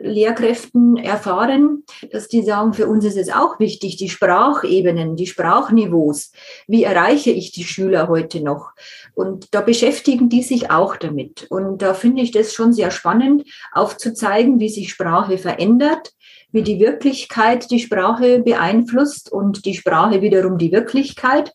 Lehrkräften 0.00 0.96
erfahren, 0.96 1.84
dass 2.10 2.28
die 2.28 2.42
sagen, 2.42 2.72
für 2.72 2.86
uns 2.86 3.04
ist 3.04 3.16
es 3.16 3.30
auch 3.30 3.58
wichtig, 3.58 3.96
die 3.96 4.08
Sprachebenen, 4.08 5.16
die 5.16 5.26
Sprachniveaus. 5.26 6.32
Wie 6.66 6.84
erreiche 6.84 7.30
ich 7.30 7.52
die 7.52 7.64
Schüler 7.64 8.08
heute 8.08 8.42
noch? 8.42 8.70
Und 9.14 9.54
da 9.54 9.60
beschäftigen 9.60 10.28
die 10.28 10.42
sich 10.42 10.70
auch 10.70 10.96
damit. 10.96 11.46
Und 11.50 11.82
da 11.82 11.94
finde 11.94 12.22
ich 12.22 12.30
das 12.30 12.54
schon 12.54 12.72
sehr 12.72 12.90
spannend, 12.90 13.44
aufzuzeigen, 13.72 14.60
wie 14.60 14.68
sich 14.68 14.90
Sprache 14.90 15.38
verändert, 15.38 16.12
wie 16.52 16.62
die 16.62 16.80
Wirklichkeit 16.80 17.70
die 17.70 17.80
Sprache 17.80 18.40
beeinflusst 18.40 19.30
und 19.30 19.64
die 19.64 19.74
Sprache 19.74 20.22
wiederum 20.22 20.58
die 20.58 20.72
Wirklichkeit. 20.72 21.52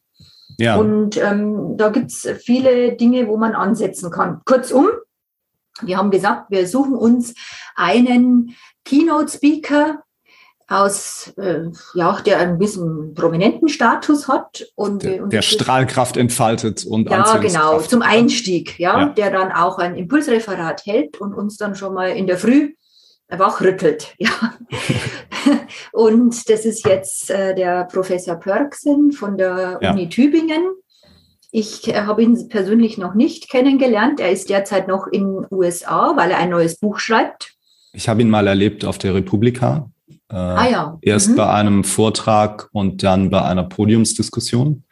Ja. 0.58 0.78
Und 0.78 1.18
ähm, 1.18 1.78
da 1.78 1.90
gibt 1.90 2.12
es 2.12 2.28
viele 2.44 2.94
Dinge, 2.94 3.28
wo 3.28 3.38
man 3.38 3.54
ansetzen 3.54 4.12
kann. 4.12 4.42
Kurzum, 4.46 4.88
wir 5.82 5.98
haben 5.98 6.12
gesagt, 6.12 6.52
wir 6.52 6.68
suchen 6.68 6.96
uns 6.96 7.34
einen 7.76 8.56
Keynote-Speaker 8.86 10.04
aus, 10.68 11.32
äh, 11.38 11.66
ja, 11.94 12.20
der 12.26 12.40
ein 12.40 12.58
bisschen 12.58 13.14
prominenten 13.14 13.70
Status 13.70 14.28
hat 14.28 14.66
und 14.76 15.04
der, 15.04 15.28
der 15.28 15.44
Strahlkraft 15.44 16.18
entfaltet 16.18 16.86
und 16.86 17.10
ja, 17.10 17.38
genau 17.38 17.80
zum 17.82 18.02
Einstieg, 18.02 18.80
ja, 18.80 19.02
ja, 19.02 19.06
der 19.10 19.32
dann 19.32 19.52
auch 19.52 19.78
ein 19.78 19.96
Impulsreferat 19.96 20.86
hält 20.86 21.22
und 21.22 21.36
uns 21.36 21.58
dann 21.58 21.76
schon 21.76 21.94
mal 21.94 22.10
in 22.10 22.26
der 22.26 22.38
Früh 22.38 22.74
wachrüttelt. 23.30 24.16
Ja. 24.20 24.54
Und 25.92 26.50
das 26.50 26.66
ist 26.66 26.86
jetzt 26.86 27.30
äh, 27.30 27.54
der 27.54 27.86
Professor 27.86 28.36
Pörksen 28.36 29.12
von 29.12 29.38
der 29.38 29.80
ja. 29.82 29.92
Uni 29.92 30.10
Tübingen. 30.10 30.64
Ich 31.52 31.88
äh, 31.88 32.02
habe 32.02 32.24
ihn 32.24 32.50
persönlich 32.50 32.98
noch 32.98 33.14
nicht 33.14 33.50
kennengelernt. 33.50 34.20
Er 34.20 34.32
ist 34.32 34.50
derzeit 34.50 34.88
noch 34.88 35.08
in 35.08 35.24
den 35.24 35.46
USA, 35.52 36.14
weil 36.16 36.32
er 36.32 36.40
ein 36.40 36.50
neues 36.50 36.78
Buch 36.78 37.00
schreibt. 37.00 37.54
Ich 37.94 38.10
habe 38.10 38.22
ihn 38.22 38.30
mal 38.30 38.48
erlebt 38.48 38.86
auf 38.86 38.98
der 38.98 39.14
Republika. 39.14 39.90
Äh, 40.30 40.36
ah, 40.36 40.70
ja. 40.70 40.98
Erst 41.02 41.30
mhm. 41.30 41.36
bei 41.36 41.50
einem 41.50 41.84
Vortrag 41.84 42.70
und 42.72 43.04
dann 43.04 43.30
bei 43.30 43.42
einer 43.42 43.64
Podiumsdiskussion. 43.64 44.84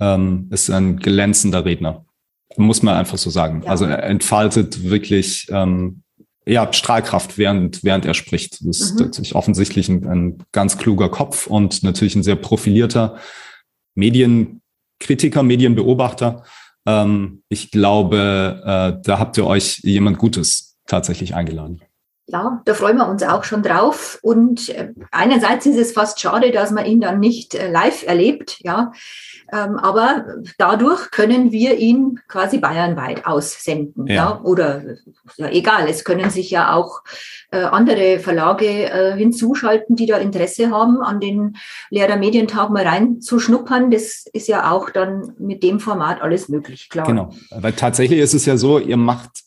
Ähm, 0.00 0.48
ist 0.50 0.70
ein 0.70 0.98
glänzender 0.98 1.64
Redner. 1.64 2.04
Muss 2.56 2.82
man 2.82 2.96
einfach 2.96 3.18
so 3.18 3.30
sagen. 3.30 3.62
Ja. 3.64 3.70
Also 3.70 3.84
er 3.86 4.02
entfaltet 4.02 4.84
wirklich 4.84 5.46
ähm, 5.50 6.03
ja, 6.46 6.72
Strahlkraft, 6.72 7.38
während, 7.38 7.84
während 7.84 8.04
er 8.04 8.14
spricht. 8.14 8.66
Das 8.66 8.80
ist 8.80 8.94
mhm. 8.94 9.06
natürlich 9.06 9.34
offensichtlich 9.34 9.88
ein, 9.88 10.06
ein, 10.06 10.42
ganz 10.52 10.76
kluger 10.76 11.08
Kopf 11.08 11.46
und 11.46 11.82
natürlich 11.82 12.14
ein 12.16 12.22
sehr 12.22 12.36
profilierter 12.36 13.18
Medienkritiker, 13.94 15.42
Medienbeobachter. 15.42 16.44
Ähm, 16.86 17.42
ich 17.48 17.70
glaube, 17.70 18.60
äh, 18.62 19.00
da 19.02 19.18
habt 19.18 19.36
ihr 19.38 19.46
euch 19.46 19.78
jemand 19.82 20.18
Gutes 20.18 20.76
tatsächlich 20.86 21.34
eingeladen. 21.34 21.80
Ja, 22.26 22.62
da 22.64 22.72
freuen 22.72 22.96
wir 22.96 23.06
uns 23.06 23.22
auch 23.22 23.44
schon 23.44 23.62
drauf. 23.62 24.18
Und 24.22 24.70
äh, 24.70 24.94
einerseits 25.10 25.66
ist 25.66 25.76
es 25.76 25.92
fast 25.92 26.20
schade, 26.20 26.52
dass 26.52 26.70
man 26.70 26.86
ihn 26.86 27.02
dann 27.02 27.20
nicht 27.20 27.54
äh, 27.54 27.70
live 27.70 28.06
erlebt, 28.06 28.60
ja. 28.60 28.92
Ähm, 29.52 29.76
aber 29.76 30.24
dadurch 30.56 31.10
können 31.10 31.52
wir 31.52 31.76
ihn 31.76 32.20
quasi 32.26 32.56
bayernweit 32.58 33.26
aussenden. 33.26 34.06
Ja. 34.06 34.14
ja? 34.14 34.40
Oder 34.42 34.82
ja, 35.36 35.48
egal, 35.50 35.86
es 35.86 36.02
können 36.04 36.30
sich 36.30 36.50
ja 36.50 36.72
auch 36.72 37.02
äh, 37.50 37.62
andere 37.62 38.18
Verlage 38.20 39.14
hinzuschalten, 39.16 39.94
die 39.94 40.06
da 40.06 40.16
Interesse 40.16 40.70
haben, 40.70 41.02
an 41.02 41.20
den 41.20 41.56
Lehrermedientag 41.90 42.70
mal 42.70 42.86
reinzuschnuppern. 42.86 43.90
Das 43.90 44.24
ist 44.32 44.48
ja 44.48 44.70
auch 44.70 44.88
dann 44.88 45.34
mit 45.38 45.62
dem 45.62 45.78
Format 45.78 46.22
alles 46.22 46.48
möglich, 46.48 46.88
klar. 46.88 47.06
Genau, 47.06 47.30
weil 47.50 47.72
tatsächlich 47.74 48.20
ist 48.20 48.34
es 48.34 48.46
ja 48.46 48.56
so, 48.56 48.78
ihr 48.78 48.96
macht 48.96 49.44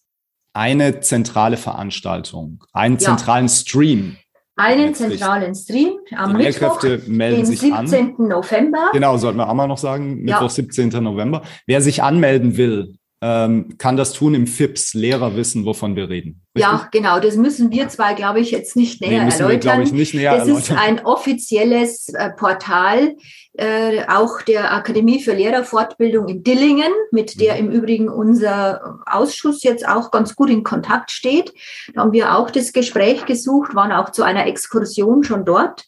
eine 0.58 1.00
zentrale 1.02 1.56
Veranstaltung, 1.56 2.64
einen 2.74 2.96
ja. 2.96 3.00
zentralen 3.00 3.48
Stream 3.48 4.18
einen 4.60 4.96
zentralen 4.96 5.54
Stream 5.54 6.00
am 6.16 6.36
die 6.36 6.46
Mittwoch, 6.46 6.82
melden 7.06 7.38
den 7.38 7.46
sich 7.46 7.60
17. 7.60 7.74
An. 7.74 8.16
November. 8.18 8.90
Genau, 8.92 9.16
sollten 9.18 9.38
wir 9.38 9.48
auch 9.48 9.54
mal 9.54 9.68
noch 9.68 9.78
sagen, 9.78 10.24
Mittwoch, 10.24 10.42
ja. 10.42 10.50
17. 10.50 10.90
November. 11.04 11.44
Wer 11.68 11.80
sich 11.80 12.02
anmelden 12.02 12.58
will, 12.58 12.96
ähm, 13.22 13.78
kann 13.78 13.98
das 13.98 14.14
tun 14.14 14.34
im 14.34 14.46
FIPS. 14.48 14.94
Lehrer 14.94 15.36
wissen, 15.36 15.66
wovon 15.66 15.96
wir 15.96 16.10
reden. 16.10 16.42
Richtig? 16.56 16.72
Ja, 16.72 16.88
genau. 16.92 17.20
Das 17.20 17.36
müssen 17.36 17.72
wir 17.72 17.88
zwei, 17.90 18.14
glaube 18.14 18.40
ich, 18.40 18.52
jetzt 18.52 18.76
nicht 18.76 19.02
näher 19.02 19.26
nee, 19.26 19.32
erläutern. 19.32 19.80
Wir, 19.80 19.86
ich, 19.86 19.92
nicht 19.92 20.14
näher 20.14 20.42
es 20.42 20.48
ist 20.48 20.72
ein 20.72 21.04
offizielles 21.06 22.10
äh, 22.10 22.32
Portal, 22.32 23.16
äh, 23.58 24.06
auch 24.08 24.42
der 24.42 24.74
Akademie 24.74 25.22
für 25.22 25.34
Lehrerfortbildung 25.34 26.28
in 26.28 26.44
Dillingen, 26.44 26.92
mit 27.12 27.42
der 27.42 27.56
mhm. 27.56 27.60
im 27.60 27.72
Übrigen 27.72 28.10
unser 28.10 29.00
Ausschuss 29.06 29.64
jetzt 29.64 29.88
auch 29.88 30.12
ganz 30.12 30.36
gut 30.36 30.50
in 30.50 30.64
Kontakt 30.64 31.12
steht. 31.12 31.54
Da 31.94 32.02
haben 32.02 32.14
wir 32.14 32.36
auch 32.36 32.52
das 32.52 32.72
Gespräch 32.72 33.26
gesucht, 33.26 33.76
waren 33.76 33.92
auch 33.92 34.12
zu 34.12 34.24
einer 34.24 34.46
Exkursion 34.46 35.24
schon 35.24 35.44
dort, 35.44 35.86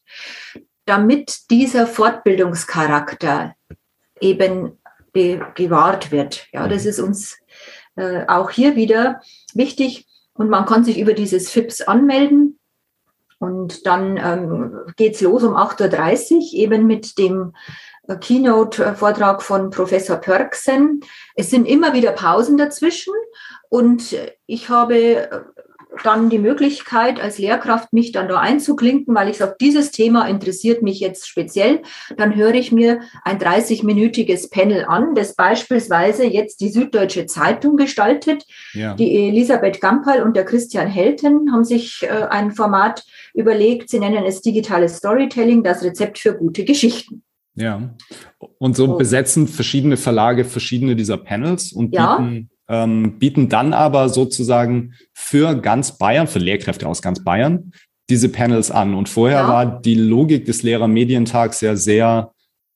damit 0.86 1.51
dieser 1.51 1.86
Fortbildungscharakter 1.86 3.53
eben 4.19 4.77
gewahrt 5.13 6.12
wird. 6.12 6.47
Ja, 6.51 6.67
das 6.67 6.84
mhm. 6.84 6.89
ist 6.89 6.99
uns 6.99 7.38
äh, 7.95 8.25
auch 8.27 8.49
hier 8.49 8.75
wieder 8.75 9.21
wichtig. 9.53 10.08
Und 10.34 10.49
man 10.49 10.65
kann 10.65 10.84
sich 10.84 10.97
über 10.97 11.13
dieses 11.13 11.51
FIPS 11.51 11.82
anmelden. 11.82 12.59
Und 13.39 13.86
dann 13.86 14.17
ähm, 14.17 14.93
geht's 14.97 15.21
los 15.21 15.43
um 15.43 15.56
8.30 15.56 16.36
Uhr 16.36 16.54
eben 16.54 16.88
mit 16.88 17.17
dem 17.17 17.54
äh, 18.08 18.17
Keynote-Vortrag 18.17 19.41
von 19.41 19.69
Professor 19.69 20.17
Pörksen. 20.17 21.02
Es 21.36 21.49
sind 21.49 21.65
immer 21.65 21.93
wieder 21.93 22.12
Pausen 22.12 22.58
dazwischen. 22.58 23.13
Und 23.69 24.15
ich 24.45 24.69
habe 24.69 25.54
dann 26.03 26.29
die 26.29 26.39
Möglichkeit, 26.39 27.19
als 27.19 27.38
Lehrkraft 27.38 27.93
mich 27.93 28.12
dann 28.12 28.27
da 28.27 28.39
einzuklinken, 28.39 29.15
weil 29.15 29.29
ich 29.29 29.38
sage, 29.38 29.55
dieses 29.59 29.91
Thema 29.91 30.27
interessiert 30.27 30.81
mich 30.81 30.99
jetzt 30.99 31.27
speziell. 31.27 31.81
Dann 32.17 32.35
höre 32.35 32.55
ich 32.55 32.71
mir 32.71 32.99
ein 33.23 33.39
30-minütiges 33.39 34.49
Panel 34.49 34.85
an, 34.85 35.15
das 35.15 35.35
beispielsweise 35.35 36.25
jetzt 36.25 36.62
die 36.62 36.69
Süddeutsche 36.69 37.25
Zeitung 37.25 37.77
gestaltet. 37.77 38.45
Ja. 38.73 38.93
Die 38.95 39.27
Elisabeth 39.27 39.81
Gampal 39.81 40.23
und 40.23 40.35
der 40.35 40.45
Christian 40.45 40.88
Helten 40.88 41.51
haben 41.51 41.63
sich 41.63 42.03
äh, 42.03 42.25
ein 42.29 42.51
Format 42.51 43.03
überlegt. 43.33 43.89
Sie 43.89 43.99
nennen 43.99 44.25
es 44.25 44.41
digitales 44.41 44.97
Storytelling, 44.97 45.63
das 45.63 45.83
Rezept 45.83 46.19
für 46.19 46.35
gute 46.35 46.65
Geschichten. 46.65 47.23
Ja. 47.55 47.93
Und 48.57 48.75
so 48.75 48.95
besetzen 48.97 49.47
verschiedene 49.47 49.97
Verlage 49.97 50.45
verschiedene 50.45 50.95
dieser 50.95 51.17
Panels 51.17 51.73
und 51.73 51.93
ja. 51.93 52.17
bieten 52.17 52.49
ähm, 52.69 53.17
bieten 53.17 53.49
dann 53.49 53.73
aber 53.73 54.10
sozusagen 54.10 54.93
für 55.13 55.55
ganz 55.55 55.97
Bayern, 55.97 56.27
für 56.27 56.39
Lehrkräfte 56.39 56.88
aus 56.88 57.01
ganz 57.01 57.23
Bayern, 57.23 57.73
diese 58.10 58.29
Panels 58.29 58.71
an. 58.71 58.93
Und 58.93 59.10
vorher 59.10 59.41
ja. 59.41 59.47
war 59.47 59.82
die 59.82 59.95
Logik 59.95 60.45
des 60.45 60.63
Lehrermedientags 60.63 61.62
ja 61.62 61.75
sehr 61.75 62.32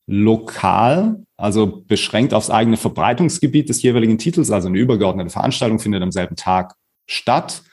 lokal, 0.08 1.24
also 1.38 1.84
beschränkt 1.88 2.34
aufs 2.34 2.50
eigene 2.50 2.78
Verbreitungsgebiet 2.78 3.70
des 3.70 3.82
jeweiligen 3.84 4.18
Titels, 4.18 4.52
also 4.52 4.68
eine 4.68 4.80
übergeordnete 4.80 5.30
Veranstaltung 5.30 5.80
findet 5.80 6.02
am 6.02 6.12
selben 6.12 6.36
Tag 6.36 6.74
statt. 7.08 7.64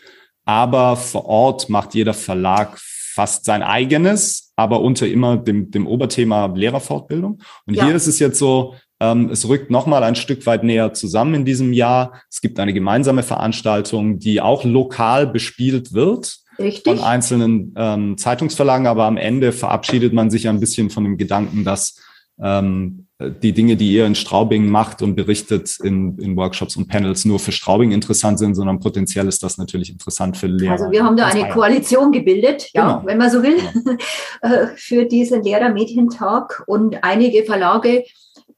Aber 0.44 0.96
vor 0.96 1.26
Ort 1.26 1.68
macht 1.68 1.94
jeder 1.94 2.14
Verlag 2.14 2.78
fast 2.78 3.44
sein 3.44 3.62
eigenes, 3.62 4.52
aber 4.56 4.80
unter 4.80 5.06
immer 5.06 5.37
dem, 5.37 5.70
dem 5.70 5.87
Oberthema 5.87 6.46
Lehrerfortbildung. 6.46 7.42
Und 7.66 7.74
ja. 7.74 7.85
hier 7.85 7.94
ist 7.94 8.06
es 8.06 8.18
jetzt 8.18 8.38
so, 8.38 8.74
es 9.00 9.48
rückt 9.48 9.70
nochmal 9.70 10.04
ein 10.04 10.14
Stück 10.14 10.44
weit 10.46 10.62
näher 10.62 10.92
zusammen 10.92 11.34
in 11.34 11.44
diesem 11.44 11.72
Jahr. 11.72 12.20
Es 12.28 12.40
gibt 12.40 12.60
eine 12.60 12.74
gemeinsame 12.74 13.22
Veranstaltung, 13.22 14.18
die 14.18 14.40
auch 14.40 14.64
lokal 14.64 15.26
bespielt 15.26 15.94
wird. 15.94 16.38
Richtig. 16.58 16.84
Von 16.84 17.02
einzelnen 17.02 17.72
ähm, 17.76 18.18
Zeitungsverlagen, 18.18 18.86
aber 18.86 19.04
am 19.06 19.16
Ende 19.16 19.52
verabschiedet 19.52 20.12
man 20.12 20.30
sich 20.30 20.46
ein 20.46 20.60
bisschen 20.60 20.90
von 20.90 21.04
dem 21.04 21.16
Gedanken, 21.16 21.64
dass 21.64 21.98
ähm, 22.42 23.06
die 23.18 23.52
Dinge, 23.52 23.76
die 23.76 23.92
ihr 23.92 24.06
in 24.06 24.14
Straubing 24.14 24.68
macht 24.68 25.02
und 25.02 25.14
berichtet 25.14 25.78
in, 25.82 26.18
in 26.18 26.36
Workshops 26.36 26.76
und 26.76 26.88
Panels 26.88 27.24
nur 27.24 27.38
für 27.38 27.52
Straubing 27.52 27.92
interessant 27.92 28.38
sind, 28.38 28.54
sondern 28.54 28.80
potenziell 28.80 29.28
ist 29.28 29.42
das 29.42 29.58
natürlich 29.58 29.90
interessant 29.90 30.36
für 30.36 30.46
Lehrer. 30.46 30.72
Also 30.72 30.90
wir 30.90 31.04
haben 31.04 31.16
da 31.16 31.26
eine 31.26 31.48
Koalition 31.50 32.12
gebildet, 32.12 32.70
ja, 32.72 32.94
genau. 32.94 33.06
wenn 33.06 33.18
man 33.18 33.30
so 33.30 33.42
will, 33.42 33.56
genau. 33.56 34.66
für 34.76 35.04
diesen 35.04 35.42
Lehrermedientag 35.42 36.62
und 36.66 37.02
einige 37.02 37.44
Verlage 37.44 38.04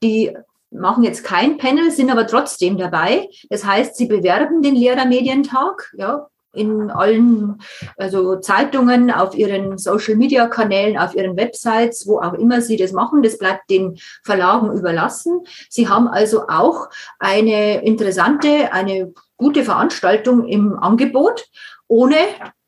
die 0.03 0.35
machen 0.69 1.03
jetzt 1.03 1.23
kein 1.23 1.57
Panel, 1.57 1.91
sind 1.91 2.11
aber 2.11 2.27
trotzdem 2.27 2.77
dabei. 2.77 3.29
Das 3.49 3.63
heißt, 3.63 3.95
sie 3.95 4.07
bewerben 4.07 4.61
den 4.61 4.75
Lehrermedientag, 4.75 5.93
ja, 5.97 6.27
in 6.55 6.91
allen 6.91 7.59
also 7.97 8.35
Zeitungen, 8.35 9.09
auf 9.09 9.35
ihren 9.35 9.77
Social-Media-Kanälen, 9.77 10.97
auf 10.99 11.15
ihren 11.15 11.35
Websites, 11.35 12.07
wo 12.07 12.19
auch 12.19 12.33
immer 12.33 12.61
sie 12.61 12.77
das 12.77 12.91
machen. 12.91 13.23
Das 13.23 13.39
bleibt 13.39 13.69
den 13.69 13.97
Verlagen 14.23 14.71
überlassen. 14.71 15.41
Sie 15.69 15.89
haben 15.89 16.07
also 16.07 16.47
auch 16.47 16.89
eine 17.17 17.83
interessante, 17.83 18.71
eine 18.71 19.13
gute 19.37 19.63
Veranstaltung 19.63 20.47
im 20.47 20.77
Angebot, 20.77 21.47
ohne, 21.87 22.17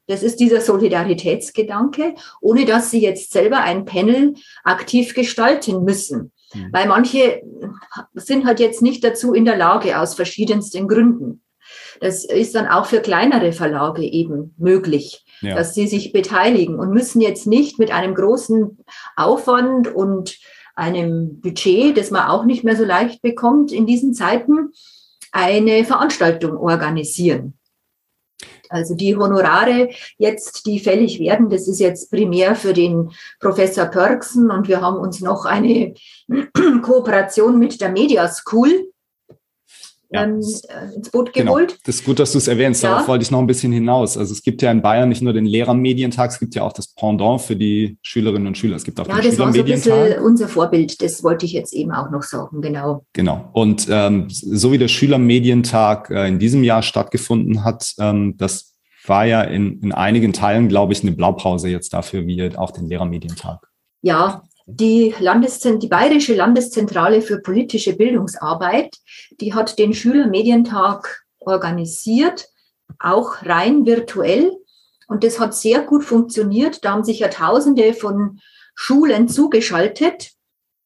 das 0.07 0.23
ist 0.23 0.39
dieser 0.39 0.61
Solidaritätsgedanke, 0.61 2.15
ohne 2.41 2.65
dass 2.65 2.91
sie 2.91 3.01
jetzt 3.01 3.31
selber 3.31 3.59
ein 3.59 3.85
Panel 3.85 4.35
aktiv 4.63 5.13
gestalten 5.13 5.83
müssen. 5.83 6.31
Mhm. 6.55 6.69
Weil 6.71 6.87
manche 6.87 7.41
sind 8.13 8.45
halt 8.45 8.59
jetzt 8.59 8.81
nicht 8.81 9.03
dazu 9.03 9.33
in 9.33 9.45
der 9.45 9.57
Lage 9.57 9.99
aus 9.99 10.15
verschiedensten 10.15 10.87
Gründen. 10.87 11.41
Das 11.99 12.25
ist 12.25 12.55
dann 12.55 12.67
auch 12.67 12.85
für 12.85 12.99
kleinere 12.99 13.51
Verlage 13.51 14.03
eben 14.03 14.53
möglich, 14.57 15.25
ja. 15.41 15.55
dass 15.55 15.73
sie 15.73 15.87
sich 15.87 16.11
beteiligen 16.11 16.79
und 16.79 16.91
müssen 16.91 17.21
jetzt 17.21 17.47
nicht 17.47 17.79
mit 17.79 17.91
einem 17.91 18.13
großen 18.15 18.77
Aufwand 19.15 19.93
und 19.93 20.37
einem 20.75 21.39
Budget, 21.39 21.97
das 21.97 22.11
man 22.11 22.27
auch 22.27 22.45
nicht 22.45 22.63
mehr 22.63 22.75
so 22.75 22.83
leicht 22.83 23.21
bekommt 23.21 23.71
in 23.71 23.85
diesen 23.85 24.13
Zeiten, 24.13 24.71
eine 25.31 25.83
Veranstaltung 25.85 26.57
organisieren. 26.57 27.57
Also 28.69 28.95
die 28.95 29.15
Honorare 29.15 29.89
jetzt, 30.17 30.65
die 30.65 30.79
fällig 30.79 31.19
werden, 31.19 31.49
das 31.49 31.67
ist 31.67 31.79
jetzt 31.79 32.11
primär 32.11 32.55
für 32.55 32.73
den 32.73 33.11
Professor 33.39 33.85
Pörksen 33.85 34.51
und 34.51 34.67
wir 34.67 34.81
haben 34.81 34.97
uns 34.97 35.21
noch 35.21 35.45
eine 35.45 35.93
Kooperation 36.81 37.59
mit 37.59 37.81
der 37.81 37.89
Media 37.89 38.27
School 38.27 38.91
ja. 40.15 40.23
ähm, 40.23 40.39
äh, 40.39 40.95
ins 40.95 41.09
Boot 41.09 41.33
genau. 41.33 41.53
geholt. 41.53 41.69
Genau. 41.69 41.81
Das 41.85 41.95
ist 41.95 42.05
gut, 42.05 42.19
dass 42.19 42.31
du 42.31 42.37
es 42.37 42.47
erwähnst. 42.47 42.83
Ja. 42.83 42.91
Darauf 42.91 43.07
wollte 43.07 43.23
ich 43.23 43.31
noch 43.31 43.39
ein 43.39 43.47
bisschen 43.47 43.71
hinaus. 43.71 44.17
Also 44.17 44.33
es 44.33 44.41
gibt 44.41 44.61
ja 44.61 44.71
in 44.71 44.81
Bayern 44.81 45.09
nicht 45.09 45.21
nur 45.21 45.33
den 45.33 45.45
Lehrermedientag, 45.45 46.31
es 46.31 46.39
gibt 46.39 46.55
ja 46.55 46.63
auch 46.63 46.73
das 46.73 46.87
Pendant 46.93 47.41
für 47.41 47.55
die 47.55 47.97
Schülerinnen 48.01 48.47
und 48.47 48.57
Schüler. 48.57 48.75
Es 48.75 48.83
gibt 48.83 48.99
auch 48.99 49.07
ja, 49.07 49.15
den 49.15 49.29
das 49.29 49.39
war 49.39 49.53
so 49.53 49.59
ein 49.59 49.65
bisschen 49.65 50.19
unser 50.19 50.47
Vorbild. 50.47 51.01
Das 51.01 51.23
wollte 51.23 51.45
ich 51.45 51.53
jetzt 51.53 51.73
eben 51.73 51.91
auch 51.91 52.09
noch 52.09 52.23
sagen. 52.23 52.61
Genau. 52.61 53.05
Genau. 53.13 53.49
Und 53.53 53.87
ähm, 53.89 54.25
so 54.29 54.71
wie 54.71 54.77
der 54.77 54.87
Schülermedientag 54.87 56.09
äh, 56.09 56.27
in 56.27 56.39
diesem 56.39 56.63
Jahr 56.63 56.81
stattgefunden 56.81 57.63
hat, 57.63 57.93
ähm, 57.99 58.35
das 58.37 58.75
war 59.07 59.25
ja 59.25 59.41
in, 59.41 59.79
in 59.81 59.91
einigen 59.91 60.33
Teilen, 60.33 60.67
glaube 60.67 60.93
ich, 60.93 61.01
eine 61.01 61.11
Blaupause 61.11 61.69
jetzt 61.69 61.93
dafür, 61.93 62.25
wie 62.25 62.55
auch 62.57 62.71
den 62.71 62.87
Lehrermedientag. 62.87 63.59
Ja, 64.01 64.43
die, 64.65 65.13
Landeszent 65.19 65.83
die 65.83 65.87
Bayerische 65.87 66.35
Landeszentrale 66.35 67.21
für 67.21 67.39
politische 67.39 67.95
Bildungsarbeit, 67.95 68.97
die 69.39 69.53
hat 69.53 69.77
den 69.77 69.93
Schülermedientag 69.93 71.25
organisiert, 71.39 72.47
auch 72.99 73.43
rein 73.43 73.85
virtuell. 73.85 74.51
Und 75.07 75.23
das 75.23 75.39
hat 75.39 75.53
sehr 75.53 75.81
gut 75.81 76.03
funktioniert. 76.03 76.83
Da 76.83 76.93
haben 76.93 77.03
sich 77.03 77.19
ja 77.19 77.27
Tausende 77.27 77.93
von 77.93 78.39
Schulen 78.73 79.27
zugeschaltet 79.27 80.31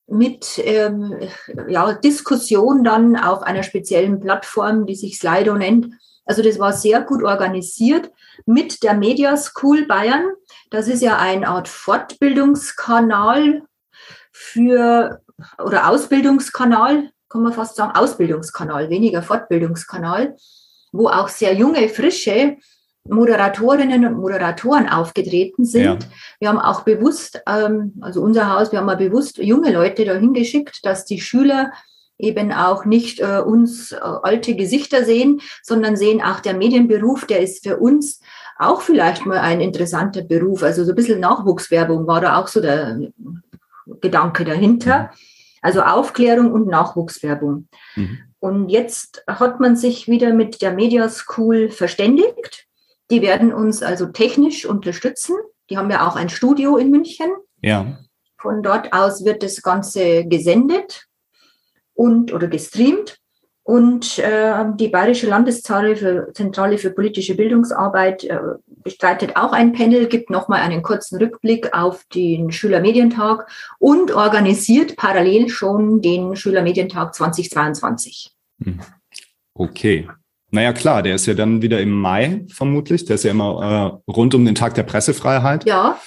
mit 0.08 0.60
ähm, 0.63 1.18
ja, 1.68 1.94
Diskussion 1.94 2.84
dann 2.84 3.15
auf 3.15 3.44
einer 3.44 3.63
speziellen 3.63 4.20
Plattform, 4.20 4.86
die 4.86 4.96
sich 4.96 5.18
Slido 5.18 5.56
nennt, 5.56 5.94
Also 6.26 6.42
das 6.42 6.60
war 6.60 6.74
sehr 6.74 7.02
gut 7.02 7.24
organisiert 7.24 8.12
mit 8.46 8.84
der 8.84 8.96
Media 8.96 9.38
School 9.38 9.86
Bayern. 9.86 10.26
Das 10.70 10.88
ist 10.88 11.02
ja 11.02 11.18
eine 11.18 11.48
Art 11.48 11.68
Fortbildungskanal 11.68 13.63
für 14.41 15.21
oder 15.63 15.89
Ausbildungskanal, 15.89 17.12
kann 17.28 17.43
man 17.43 17.52
fast 17.52 17.75
sagen, 17.75 17.95
Ausbildungskanal, 17.95 18.89
weniger 18.89 19.21
Fortbildungskanal, 19.21 20.38
wo 20.93 21.10
auch 21.10 21.28
sehr 21.28 21.54
junge, 21.54 21.89
frische 21.89 22.56
Moderatorinnen 23.04 24.06
und 24.06 24.17
Moderatoren 24.17 24.88
aufgetreten 24.88 25.65
sind. 25.65 25.84
Ja. 26.04 26.10
Wir 26.39 26.49
haben 26.49 26.60
auch 26.60 26.82
bewusst, 26.82 27.41
ähm, 27.47 27.93
also 27.99 28.21
unser 28.21 28.54
Haus, 28.54 28.71
wir 28.71 28.80
haben 28.80 28.86
mal 28.86 28.95
bewusst 28.95 29.39
junge 29.39 29.73
Leute 29.73 30.06
dahin 30.06 30.34
geschickt, 30.34 30.80
dass 30.84 31.06
die 31.06 31.19
Schüler 31.19 31.73
eben 32.17 32.54
auch 32.54 32.86
nicht 32.86 33.19
äh, 33.19 33.41
uns 33.45 33.91
äh, 33.91 33.97
alte 33.99 34.56
Gesichter 34.56 35.04
sehen, 35.04 35.41
sondern 35.63 35.97
sehen 35.97 36.21
auch 36.21 36.39
der 36.39 36.54
Medienberuf, 36.54 37.25
der 37.25 37.41
ist 37.41 37.63
für 37.63 37.78
uns 37.78 38.21
auch 38.58 38.82
vielleicht 38.82 39.25
mal 39.25 39.39
ein 39.39 39.62
interessanter 39.62 40.21
Beruf. 40.21 40.63
Also 40.63 40.84
so 40.84 40.91
ein 40.91 40.95
bisschen 40.95 41.19
Nachwuchswerbung 41.19 42.08
war 42.08 42.21
da 42.21 42.38
auch 42.39 42.47
so 42.47 42.62
der 42.62 42.99
Gedanke 44.02 44.45
dahinter. 44.45 45.12
Also 45.62 45.82
Aufklärung 45.82 46.52
und 46.52 46.67
Nachwuchswerbung. 46.67 47.67
Mhm. 47.95 48.19
Und 48.39 48.69
jetzt 48.69 49.23
hat 49.28 49.60
man 49.60 49.75
sich 49.75 50.08
wieder 50.08 50.34
mit 50.34 50.62
der 50.62 50.71
Media 50.71 51.10
School 51.10 51.69
verständigt. 51.69 52.67
Die 53.12 53.21
werden 53.21 53.54
uns 53.54 53.84
also 53.84 54.06
technisch 54.08 54.65
unterstützen. 54.65 55.36
Die 55.69 55.78
haben 55.78 55.91
ja 55.91 56.08
auch 56.08 56.15
ein 56.15 56.30
Studio 56.30 56.78
in 56.78 56.89
München. 56.91 57.30
Ja. 57.62 57.99
Von 58.38 58.63
dort 58.63 58.93
aus 58.93 59.25
wird 59.25 59.43
das 59.43 59.62
Ganze 59.62 60.25
gesendet 60.25 61.08
und 61.93 62.32
oder 62.34 62.47
gestreamt. 62.47 63.19
Und 63.69 64.17
äh, 64.17 64.65
die 64.79 64.88
Bayerische 64.88 65.27
Landeszentrale 65.27 65.95
für, 65.95 66.34
Zentrale 66.34 66.79
für 66.79 66.89
politische 66.89 67.36
Bildungsarbeit 67.36 68.23
äh, 68.23 68.39
bestreitet 68.65 69.36
auch 69.36 69.51
ein 69.51 69.73
Panel, 69.73 70.08
gibt 70.08 70.32
nochmal 70.32 70.62
einen 70.62 70.82
kurzen 70.82 71.19
Rückblick 71.19 71.71
auf 71.71 72.03
den 72.05 72.51
Schülermedientag 72.51 73.47
und 73.77 74.12
organisiert 74.12 74.95
parallel 74.95 75.49
schon 75.49 76.01
den 76.01 76.36
Schülermedientag 76.36 77.13
2022. 77.13 78.32
Hm. 78.63 78.79
Okay. 79.53 80.10
Naja, 80.49 80.73
klar, 80.73 81.03
der 81.03 81.13
ist 81.13 81.27
ja 81.27 81.36
dann 81.36 81.62
wieder 81.62 81.79
im 81.79 81.91
Mai 81.91 82.47
vermutlich. 82.51 83.05
Der 83.05 83.17
ist 83.17 83.23
ja 83.23 83.29
immer 83.29 84.01
äh, 84.08 84.12
rund 84.12 84.34
um 84.34 84.45
den 84.45 84.55
Tag 84.55 84.73
der 84.73 84.84
Pressefreiheit. 84.84 85.67
Ja. 85.67 85.99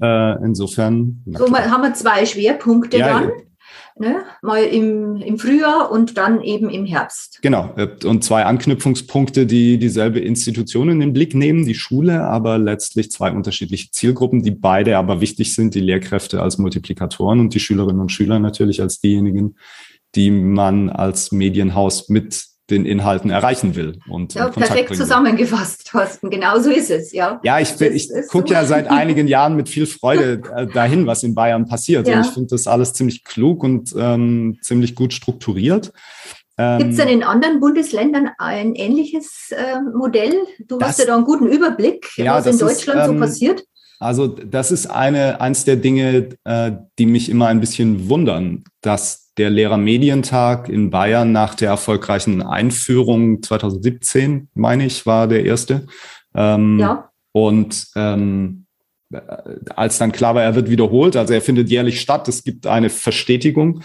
Äh, 0.00 0.44
insofern. 0.44 1.24
So 1.26 1.52
haben 1.52 1.82
wir 1.82 1.92
zwei 1.92 2.24
Schwerpunkte 2.24 2.98
ja, 2.98 3.08
dann 3.08 3.32
ne? 4.00 4.24
mal 4.42 4.64
im, 4.64 5.16
im 5.16 5.38
Frühjahr 5.38 5.92
und 5.92 6.16
dann 6.16 6.40
eben 6.40 6.70
im 6.70 6.86
Herbst. 6.86 7.38
Genau, 7.42 7.74
und 8.04 8.24
zwei 8.24 8.44
Anknüpfungspunkte, 8.44 9.46
die 9.46 9.78
dieselbe 9.78 10.18
Institution 10.18 10.88
in 10.88 11.00
den 11.00 11.12
Blick 11.12 11.34
nehmen, 11.34 11.66
die 11.66 11.74
Schule, 11.74 12.24
aber 12.24 12.58
letztlich 12.58 13.12
zwei 13.12 13.30
unterschiedliche 13.30 13.90
Zielgruppen, 13.90 14.42
die 14.42 14.50
beide 14.50 14.96
aber 14.96 15.20
wichtig 15.20 15.54
sind, 15.54 15.74
die 15.74 15.80
Lehrkräfte 15.80 16.42
als 16.42 16.58
Multiplikatoren 16.58 17.38
und 17.38 17.54
die 17.54 17.60
Schülerinnen 17.60 18.00
und 18.00 18.10
Schüler 18.10 18.38
natürlich 18.38 18.80
als 18.80 19.00
diejenigen, 19.00 19.56
die 20.14 20.30
man 20.30 20.90
als 20.90 21.30
Medienhaus 21.30 22.08
mit 22.08 22.49
den 22.70 22.86
Inhalten 22.86 23.30
erreichen 23.30 23.74
will. 23.76 23.98
Und 24.08 24.34
ja, 24.34 24.48
perfekt 24.48 24.96
zusammengefasst, 24.96 25.86
Thorsten. 25.90 26.30
Genau 26.30 26.58
so 26.58 26.70
ist 26.70 26.90
es, 26.90 27.12
ja. 27.12 27.40
Ja, 27.42 27.60
ich, 27.60 27.80
ich 27.80 28.08
gucke 28.28 28.52
ja 28.52 28.64
seit 28.64 28.90
einigen 28.90 29.28
Jahren 29.28 29.56
mit 29.56 29.68
viel 29.68 29.86
Freude 29.86 30.40
äh, 30.54 30.66
dahin, 30.66 31.06
was 31.06 31.22
in 31.22 31.34
Bayern 31.34 31.66
passiert. 31.66 32.08
Ja. 32.08 32.16
Und 32.16 32.26
ich 32.26 32.32
finde 32.32 32.48
das 32.48 32.66
alles 32.66 32.92
ziemlich 32.92 33.24
klug 33.24 33.62
und 33.62 33.94
ähm, 33.98 34.58
ziemlich 34.62 34.94
gut 34.94 35.12
strukturiert. 35.12 35.92
Gibt 36.78 36.90
es 36.90 36.96
denn 36.98 37.08
in 37.08 37.22
anderen 37.22 37.58
Bundesländern 37.58 38.32
ein 38.36 38.74
ähnliches 38.74 39.50
äh, 39.50 39.80
Modell? 39.80 40.34
Du 40.66 40.76
das, 40.76 40.90
hast 40.90 40.98
ja 40.98 41.06
da 41.06 41.16
einen 41.16 41.24
guten 41.24 41.46
Überblick, 41.46 42.06
ja, 42.16 42.34
was 42.34 42.44
in 42.44 42.58
Deutschland 42.58 43.00
ist, 43.00 43.08
ähm, 43.08 43.14
so 43.14 43.20
passiert. 43.20 43.64
Also 43.98 44.26
das 44.26 44.72
ist 44.72 44.86
eine, 44.86 45.40
eins 45.40 45.64
der 45.64 45.76
Dinge, 45.76 46.30
äh, 46.44 46.72
die 46.98 47.06
mich 47.06 47.28
immer 47.28 47.46
ein 47.46 47.60
bisschen 47.60 48.08
wundern, 48.08 48.64
dass 48.80 49.29
der 49.40 49.48
Lehrermedientag 49.48 50.68
in 50.68 50.90
Bayern 50.90 51.32
nach 51.32 51.54
der 51.54 51.70
erfolgreichen 51.70 52.42
Einführung 52.42 53.42
2017, 53.42 54.48
meine 54.52 54.84
ich, 54.84 55.06
war 55.06 55.28
der 55.28 55.46
erste. 55.46 55.86
Ähm, 56.34 56.78
ja. 56.78 57.08
Und 57.32 57.86
ähm, 57.96 58.66
als 59.74 59.96
dann 59.96 60.12
klar 60.12 60.34
war, 60.34 60.42
er 60.42 60.56
wird 60.56 60.68
wiederholt, 60.68 61.16
also 61.16 61.32
er 61.32 61.40
findet 61.40 61.70
jährlich 61.70 62.02
statt, 62.02 62.28
es 62.28 62.44
gibt 62.44 62.66
eine 62.66 62.90
Verstetigung, 62.90 63.80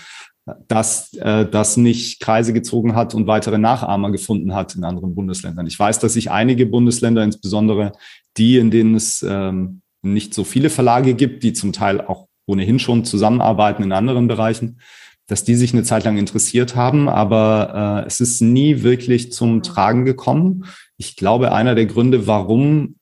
dass 0.67 1.13
äh, 1.13 1.45
das 1.45 1.77
nicht 1.77 2.19
Kreise 2.19 2.51
gezogen 2.51 2.93
hat 2.93 3.15
und 3.15 3.25
weitere 3.25 3.57
Nachahmer 3.57 4.11
gefunden 4.11 4.53
hat 4.53 4.75
in 4.75 4.83
anderen 4.83 5.15
Bundesländern. 5.15 5.67
Ich 5.67 5.79
weiß, 5.79 5.99
dass 5.99 6.13
sich 6.13 6.31
einige 6.31 6.65
Bundesländer, 6.65 7.23
insbesondere 7.23 7.93
die, 8.35 8.57
in 8.57 8.71
denen 8.71 8.95
es 8.95 9.25
ähm, 9.27 9.81
nicht 10.01 10.33
so 10.33 10.43
viele 10.43 10.69
Verlage 10.69 11.13
gibt, 11.13 11.43
die 11.43 11.53
zum 11.53 11.71
Teil 11.71 12.01
auch 12.01 12.27
ohnehin 12.45 12.77
schon 12.77 13.05
zusammenarbeiten 13.05 13.83
in 13.83 13.93
anderen 13.93 14.27
Bereichen, 14.27 14.81
dass 15.27 15.43
die 15.43 15.55
sich 15.55 15.73
eine 15.73 15.83
Zeit 15.83 16.03
lang 16.03 16.17
interessiert 16.17 16.75
haben, 16.75 17.09
aber 17.09 18.03
äh, 18.03 18.07
es 18.07 18.19
ist 18.19 18.41
nie 18.41 18.83
wirklich 18.83 19.31
zum 19.31 19.63
Tragen 19.63 20.05
gekommen. 20.05 20.65
Ich 20.97 21.15
glaube, 21.15 21.51
einer 21.51 21.75
der 21.75 21.87
Gründe, 21.87 22.27
warum 22.27 22.95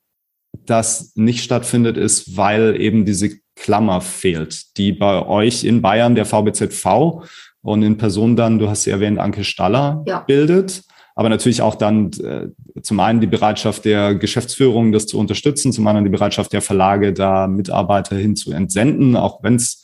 das 0.65 1.11
nicht 1.15 1.43
stattfindet, 1.43 1.97
ist, 1.97 2.37
weil 2.37 2.79
eben 2.79 3.05
diese 3.05 3.31
Klammer 3.55 4.01
fehlt, 4.01 4.77
die 4.77 4.93
bei 4.93 5.25
euch 5.25 5.63
in 5.63 5.81
Bayern 5.81 6.15
der 6.15 6.25
VBZV 6.25 7.23
und 7.61 7.83
in 7.83 7.97
Person 7.97 8.35
dann, 8.35 8.59
du 8.59 8.69
hast 8.69 8.83
sie 8.83 8.91
erwähnt, 8.91 9.19
Anke 9.19 9.43
Staller 9.43 10.03
ja. 10.07 10.19
bildet. 10.19 10.83
Aber 11.15 11.29
natürlich 11.29 11.61
auch 11.61 11.75
dann 11.75 12.11
äh, 12.23 12.47
zum 12.81 12.99
einen 12.99 13.21
die 13.21 13.27
Bereitschaft 13.27 13.85
der 13.85 14.15
Geschäftsführung, 14.15 14.91
das 14.91 15.05
zu 15.05 15.19
unterstützen, 15.19 15.71
zum 15.71 15.85
anderen 15.85 16.05
die 16.05 16.11
Bereitschaft 16.11 16.51
der 16.53 16.61
Verlage, 16.61 17.13
da 17.13 17.47
Mitarbeiter 17.47 18.15
hin 18.15 18.35
zu 18.35 18.51
entsenden, 18.51 19.15
auch 19.15 19.43
wenn 19.43 19.55
es 19.55 19.83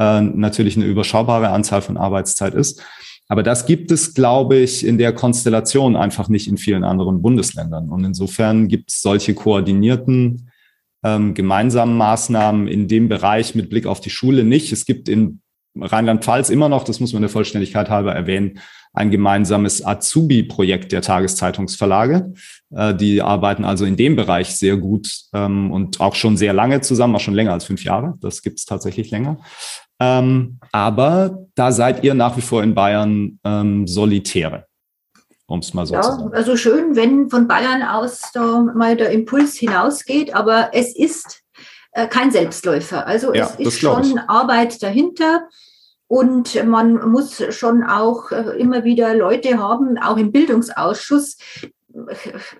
äh, 0.00 0.22
natürlich 0.22 0.76
eine 0.76 0.86
überschaubare 0.86 1.50
Anzahl 1.50 1.82
von 1.82 1.98
Arbeitszeit 1.98 2.54
ist. 2.54 2.82
Aber 3.28 3.44
das 3.44 3.66
gibt 3.66 3.92
es, 3.92 4.14
glaube 4.14 4.56
ich, 4.56 4.84
in 4.84 4.98
der 4.98 5.12
Konstellation 5.12 5.94
einfach 5.94 6.28
nicht 6.28 6.48
in 6.48 6.56
vielen 6.56 6.82
anderen 6.82 7.22
Bundesländern. 7.22 7.88
Und 7.88 8.02
insofern 8.02 8.66
gibt 8.66 8.90
es 8.90 9.02
solche 9.02 9.34
koordinierten 9.34 10.50
ähm, 11.04 11.34
gemeinsamen 11.34 11.96
Maßnahmen 11.96 12.66
in 12.66 12.88
dem 12.88 13.08
Bereich 13.08 13.54
mit 13.54 13.70
Blick 13.70 13.86
auf 13.86 14.00
die 14.00 14.10
Schule 14.10 14.42
nicht. 14.42 14.72
Es 14.72 14.84
gibt 14.84 15.08
in 15.08 15.40
Rheinland-Pfalz 15.78 16.50
immer 16.50 16.68
noch, 16.68 16.82
das 16.82 16.98
muss 16.98 17.12
man 17.12 17.22
der 17.22 17.30
Vollständigkeit 17.30 17.88
halber 17.88 18.12
erwähnen, 18.12 18.58
ein 18.92 19.10
gemeinsames 19.10 19.86
Azubi-Projekt 19.86 20.90
der 20.90 21.02
Tageszeitungsverlage. 21.02 22.34
Äh, 22.74 22.94
die 22.94 23.22
arbeiten 23.22 23.64
also 23.64 23.84
in 23.84 23.96
dem 23.96 24.16
Bereich 24.16 24.56
sehr 24.56 24.76
gut 24.76 25.08
ähm, 25.32 25.70
und 25.70 26.00
auch 26.00 26.16
schon 26.16 26.36
sehr 26.36 26.52
lange 26.52 26.80
zusammen, 26.80 27.14
auch 27.14 27.20
schon 27.20 27.34
länger 27.34 27.52
als 27.52 27.64
fünf 27.64 27.84
Jahre. 27.84 28.14
Das 28.20 28.42
gibt 28.42 28.58
es 28.58 28.64
tatsächlich 28.64 29.10
länger. 29.10 29.38
Ähm, 30.00 30.58
aber 30.72 31.46
da 31.54 31.72
seid 31.72 32.02
ihr 32.02 32.14
nach 32.14 32.36
wie 32.36 32.42
vor 32.42 32.62
in 32.62 32.74
Bayern 32.74 33.38
ähm, 33.44 33.86
Solitäre, 33.86 34.66
um 35.46 35.60
es 35.60 35.74
mal 35.74 35.86
so 35.86 35.94
ja, 35.94 36.00
zu 36.00 36.10
sagen. 36.12 36.34
Also 36.34 36.56
schön, 36.56 36.96
wenn 36.96 37.28
von 37.28 37.46
Bayern 37.46 37.82
aus 37.82 38.30
da 38.32 38.60
mal 38.62 38.96
der 38.96 39.10
Impuls 39.10 39.56
hinausgeht, 39.56 40.34
aber 40.34 40.70
es 40.72 40.96
ist 40.96 41.42
äh, 41.92 42.06
kein 42.06 42.30
Selbstläufer. 42.30 43.06
Also 43.06 43.34
ja, 43.34 43.44
es 43.44 43.66
ist 43.66 43.80
schon 43.80 44.02
ich. 44.02 44.18
Arbeit 44.28 44.82
dahinter. 44.82 45.48
Und 46.06 46.64
man 46.66 47.08
muss 47.10 47.40
schon 47.54 47.84
auch 47.84 48.32
äh, 48.32 48.58
immer 48.58 48.82
wieder 48.82 49.14
Leute 49.14 49.58
haben, 49.58 49.96
auch 49.98 50.16
im 50.16 50.32
Bildungsausschuss, 50.32 51.36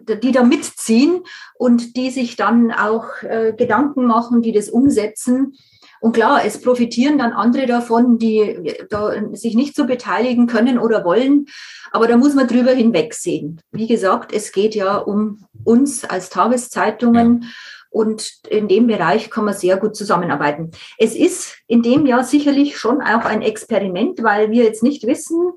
die 0.07 0.31
da 0.31 0.45
mitziehen 0.45 1.23
und 1.55 1.97
die 1.97 2.11
sich 2.11 2.37
dann 2.37 2.71
auch 2.71 3.23
äh, 3.23 3.53
Gedanken 3.57 4.07
machen, 4.07 4.43
die 4.43 4.53
das 4.53 4.69
umsetzen. 4.69 5.57
Und 6.01 6.13
klar, 6.13 6.45
es 6.45 6.61
profitieren 6.61 7.19
dann 7.19 7.33
andere 7.33 7.67
davon, 7.67 8.19
die 8.19 8.75
da 8.89 9.13
sich 9.33 9.55
nicht 9.55 9.77
so 9.77 9.87
beteiligen 9.87 10.47
können 10.47 10.79
oder 10.79 11.05
wollen. 11.05 11.47
Aber 11.93 12.07
da 12.07 12.17
muss 12.17 12.35
man 12.35 12.49
drüber 12.49 12.73
hinwegsehen. 12.73 13.61
Wie 13.71 13.87
gesagt, 13.87 14.33
es 14.33 14.53
geht 14.53 14.75
ja 14.75 14.97
um 14.97 15.45
uns 15.65 16.05
als 16.05 16.31
Tageszeitungen. 16.31 17.43
Ja. 17.43 17.49
Und 17.91 18.35
in 18.49 18.69
dem 18.69 18.87
Bereich 18.87 19.31
kann 19.31 19.45
man 19.45 19.55
sehr 19.55 19.77
gut 19.77 19.97
zusammenarbeiten. 19.97 20.71
Es 20.97 21.17
ist 21.17 21.57
in 21.67 21.83
dem 21.83 22.07
Jahr 22.07 22.23
sicherlich 22.23 22.79
schon 22.79 23.03
auch 23.03 23.25
ein 23.25 23.43
Experiment, 23.43 24.23
weil 24.23 24.51
wir 24.53 24.65
jetzt 24.65 24.85
nicht 24.85 25.07
wissen, 25.07 25.53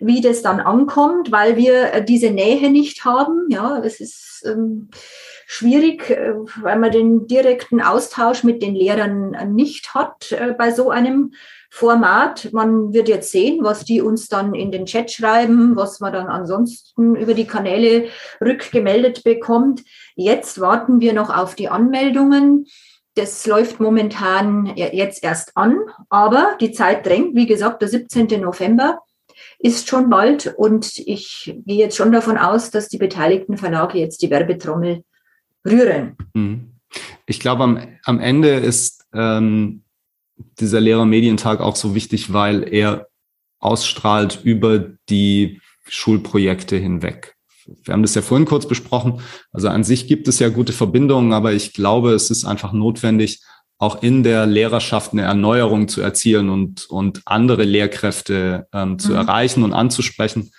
wie 0.00 0.20
das 0.20 0.42
dann 0.42 0.60
ankommt, 0.60 1.30
weil 1.30 1.56
wir 1.56 2.00
diese 2.00 2.30
Nähe 2.30 2.70
nicht 2.70 3.04
haben. 3.04 3.46
Ja, 3.50 3.80
es 3.84 4.00
ist 4.00 4.44
ähm, 4.44 4.90
schwierig, 5.46 6.10
äh, 6.10 6.34
weil 6.60 6.78
man 6.78 6.90
den 6.90 7.26
direkten 7.28 7.80
Austausch 7.80 8.42
mit 8.42 8.62
den 8.62 8.74
Lehrern 8.74 9.54
nicht 9.54 9.94
hat 9.94 10.32
äh, 10.32 10.54
bei 10.58 10.72
so 10.72 10.90
einem 10.90 11.32
Format. 11.70 12.50
Man 12.52 12.92
wird 12.92 13.08
jetzt 13.08 13.30
sehen, 13.30 13.58
was 13.62 13.84
die 13.84 14.00
uns 14.00 14.28
dann 14.28 14.54
in 14.54 14.70
den 14.70 14.86
Chat 14.86 15.10
schreiben, 15.10 15.76
was 15.76 16.00
man 16.00 16.12
dann 16.12 16.28
ansonsten 16.28 17.16
über 17.16 17.34
die 17.34 17.46
Kanäle 17.46 18.06
rückgemeldet 18.40 19.24
bekommt. 19.24 19.82
Jetzt 20.14 20.60
warten 20.60 21.00
wir 21.00 21.12
noch 21.12 21.34
auf 21.34 21.54
die 21.54 21.68
Anmeldungen. 21.68 22.66
Das 23.14 23.46
läuft 23.46 23.80
momentan 23.80 24.72
jetzt 24.76 25.24
erst 25.24 25.56
an, 25.56 25.78
aber 26.10 26.56
die 26.60 26.72
Zeit 26.72 27.06
drängt. 27.06 27.34
Wie 27.34 27.46
gesagt, 27.46 27.80
der 27.80 27.88
17. 27.88 28.26
November 28.40 29.00
ist 29.58 29.88
schon 29.88 30.10
bald 30.10 30.54
und 30.56 30.98
ich 30.98 31.54
gehe 31.64 31.78
jetzt 31.78 31.96
schon 31.96 32.12
davon 32.12 32.36
aus, 32.36 32.70
dass 32.70 32.88
die 32.88 32.98
beteiligten 32.98 33.56
Verlage 33.56 33.98
jetzt 33.98 34.20
die 34.22 34.30
Werbetrommel 34.30 35.02
rühren. 35.66 36.16
Mhm. 36.34 36.72
Ich 37.26 37.40
glaube, 37.40 37.64
am, 37.64 37.80
am 38.04 38.20
Ende 38.20 38.50
ist 38.50 39.06
ähm, 39.12 39.82
dieser 40.36 40.80
Lehrermedientag 40.80 41.60
auch 41.60 41.76
so 41.76 41.94
wichtig, 41.94 42.32
weil 42.32 42.72
er 42.72 43.08
ausstrahlt 43.58 44.40
über 44.44 44.78
die 45.08 45.60
Schulprojekte 45.88 46.76
hinweg. 46.76 47.34
Wir 47.84 47.94
haben 47.94 48.02
das 48.02 48.14
ja 48.14 48.22
vorhin 48.22 48.46
kurz 48.46 48.66
besprochen. 48.66 49.20
Also 49.52 49.68
an 49.68 49.82
sich 49.82 50.06
gibt 50.06 50.28
es 50.28 50.38
ja 50.38 50.48
gute 50.48 50.72
Verbindungen, 50.72 51.32
aber 51.32 51.52
ich 51.52 51.72
glaube, 51.72 52.12
es 52.12 52.30
ist 52.30 52.44
einfach 52.44 52.72
notwendig, 52.72 53.40
auch 53.78 54.02
in 54.02 54.22
der 54.22 54.46
Lehrerschaft 54.46 55.12
eine 55.12 55.22
Erneuerung 55.22 55.88
zu 55.88 56.00
erzielen 56.00 56.48
und, 56.48 56.86
und 56.86 57.22
andere 57.26 57.64
Lehrkräfte 57.64 58.68
ähm, 58.72 58.98
zu 58.98 59.10
mhm. 59.10 59.16
erreichen 59.16 59.64
und 59.64 59.72
anzusprechen. 59.72 60.50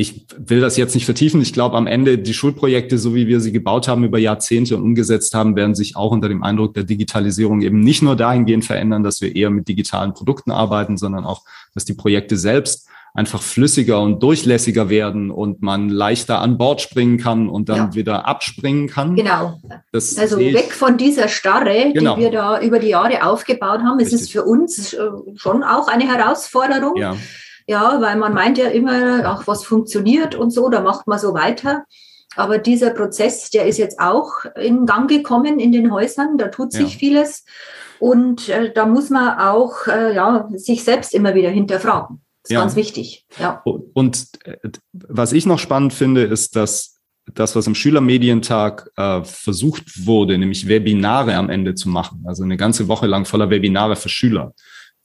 Ich 0.00 0.24
will 0.38 0.62
das 0.62 0.78
jetzt 0.78 0.94
nicht 0.94 1.04
vertiefen. 1.04 1.42
Ich 1.42 1.52
glaube, 1.52 1.76
am 1.76 1.86
Ende 1.86 2.16
die 2.16 2.32
Schulprojekte, 2.32 2.96
so 2.96 3.14
wie 3.14 3.26
wir 3.26 3.38
sie 3.38 3.52
gebaut 3.52 3.86
haben 3.86 4.02
über 4.02 4.18
Jahrzehnte 4.18 4.74
und 4.74 4.82
umgesetzt 4.82 5.34
haben, 5.34 5.56
werden 5.56 5.74
sich 5.74 5.94
auch 5.94 6.10
unter 6.10 6.30
dem 6.30 6.42
Eindruck 6.42 6.72
der 6.72 6.84
Digitalisierung 6.84 7.60
eben 7.60 7.80
nicht 7.80 8.00
nur 8.00 8.16
dahingehend 8.16 8.64
verändern, 8.64 9.02
dass 9.02 9.20
wir 9.20 9.36
eher 9.36 9.50
mit 9.50 9.68
digitalen 9.68 10.14
Produkten 10.14 10.52
arbeiten, 10.52 10.96
sondern 10.96 11.26
auch, 11.26 11.42
dass 11.74 11.84
die 11.84 11.92
Projekte 11.92 12.38
selbst 12.38 12.88
einfach 13.12 13.42
flüssiger 13.42 14.00
und 14.00 14.22
durchlässiger 14.22 14.88
werden 14.88 15.30
und 15.30 15.60
man 15.60 15.90
leichter 15.90 16.40
an 16.40 16.56
Bord 16.56 16.80
springen 16.80 17.18
kann 17.18 17.50
und 17.50 17.68
dann 17.68 17.76
ja. 17.76 17.94
wieder 17.94 18.26
abspringen 18.26 18.88
kann. 18.88 19.16
Genau. 19.16 19.60
Das 19.92 20.16
also 20.16 20.38
weg 20.38 20.72
von 20.72 20.96
dieser 20.96 21.28
Starre, 21.28 21.92
genau. 21.92 22.16
die 22.16 22.22
wir 22.22 22.30
da 22.30 22.58
über 22.62 22.78
die 22.78 22.88
Jahre 22.88 23.26
aufgebaut 23.26 23.80
haben. 23.80 24.00
Es 24.00 24.14
ist 24.14 24.32
für 24.32 24.44
uns 24.44 24.94
äh, 24.94 25.10
schon 25.34 25.62
auch 25.62 25.88
eine 25.88 26.08
Herausforderung. 26.08 26.96
Ja. 26.96 27.16
Ja, 27.70 28.00
weil 28.00 28.16
man 28.16 28.34
meint 28.34 28.58
ja 28.58 28.66
immer, 28.66 29.24
ach, 29.24 29.46
was 29.46 29.64
funktioniert 29.64 30.34
und 30.34 30.50
so, 30.50 30.68
da 30.68 30.80
macht 30.80 31.06
man 31.06 31.20
so 31.20 31.34
weiter. 31.34 31.84
Aber 32.34 32.58
dieser 32.58 32.90
Prozess, 32.90 33.48
der 33.50 33.66
ist 33.66 33.78
jetzt 33.78 34.00
auch 34.00 34.44
in 34.56 34.86
Gang 34.86 35.08
gekommen 35.08 35.60
in 35.60 35.70
den 35.70 35.92
Häusern, 35.92 36.36
da 36.36 36.48
tut 36.48 36.72
sich 36.72 36.94
ja. 36.94 36.98
vieles. 36.98 37.44
Und 38.00 38.48
äh, 38.48 38.72
da 38.72 38.86
muss 38.86 39.08
man 39.08 39.38
auch 39.38 39.86
äh, 39.86 40.16
ja, 40.16 40.48
sich 40.52 40.82
selbst 40.82 41.14
immer 41.14 41.34
wieder 41.36 41.50
hinterfragen. 41.50 42.20
Das 42.42 42.50
ist 42.50 42.54
ja. 42.54 42.60
ganz 42.60 42.74
wichtig. 42.74 43.24
Ja. 43.38 43.62
Und 43.64 44.28
äh, 44.44 44.56
was 44.92 45.32
ich 45.32 45.46
noch 45.46 45.60
spannend 45.60 45.92
finde, 45.92 46.24
ist, 46.24 46.56
dass 46.56 46.96
das, 47.32 47.54
was 47.54 47.68
im 47.68 47.76
Schülermedientag 47.76 48.90
äh, 48.96 49.22
versucht 49.22 50.06
wurde, 50.06 50.38
nämlich 50.38 50.66
Webinare 50.66 51.36
am 51.36 51.50
Ende 51.50 51.76
zu 51.76 51.88
machen, 51.88 52.24
also 52.26 52.42
eine 52.42 52.56
ganze 52.56 52.88
Woche 52.88 53.06
lang 53.06 53.26
voller 53.26 53.50
Webinare 53.50 53.94
für 53.94 54.08
Schüler, 54.08 54.54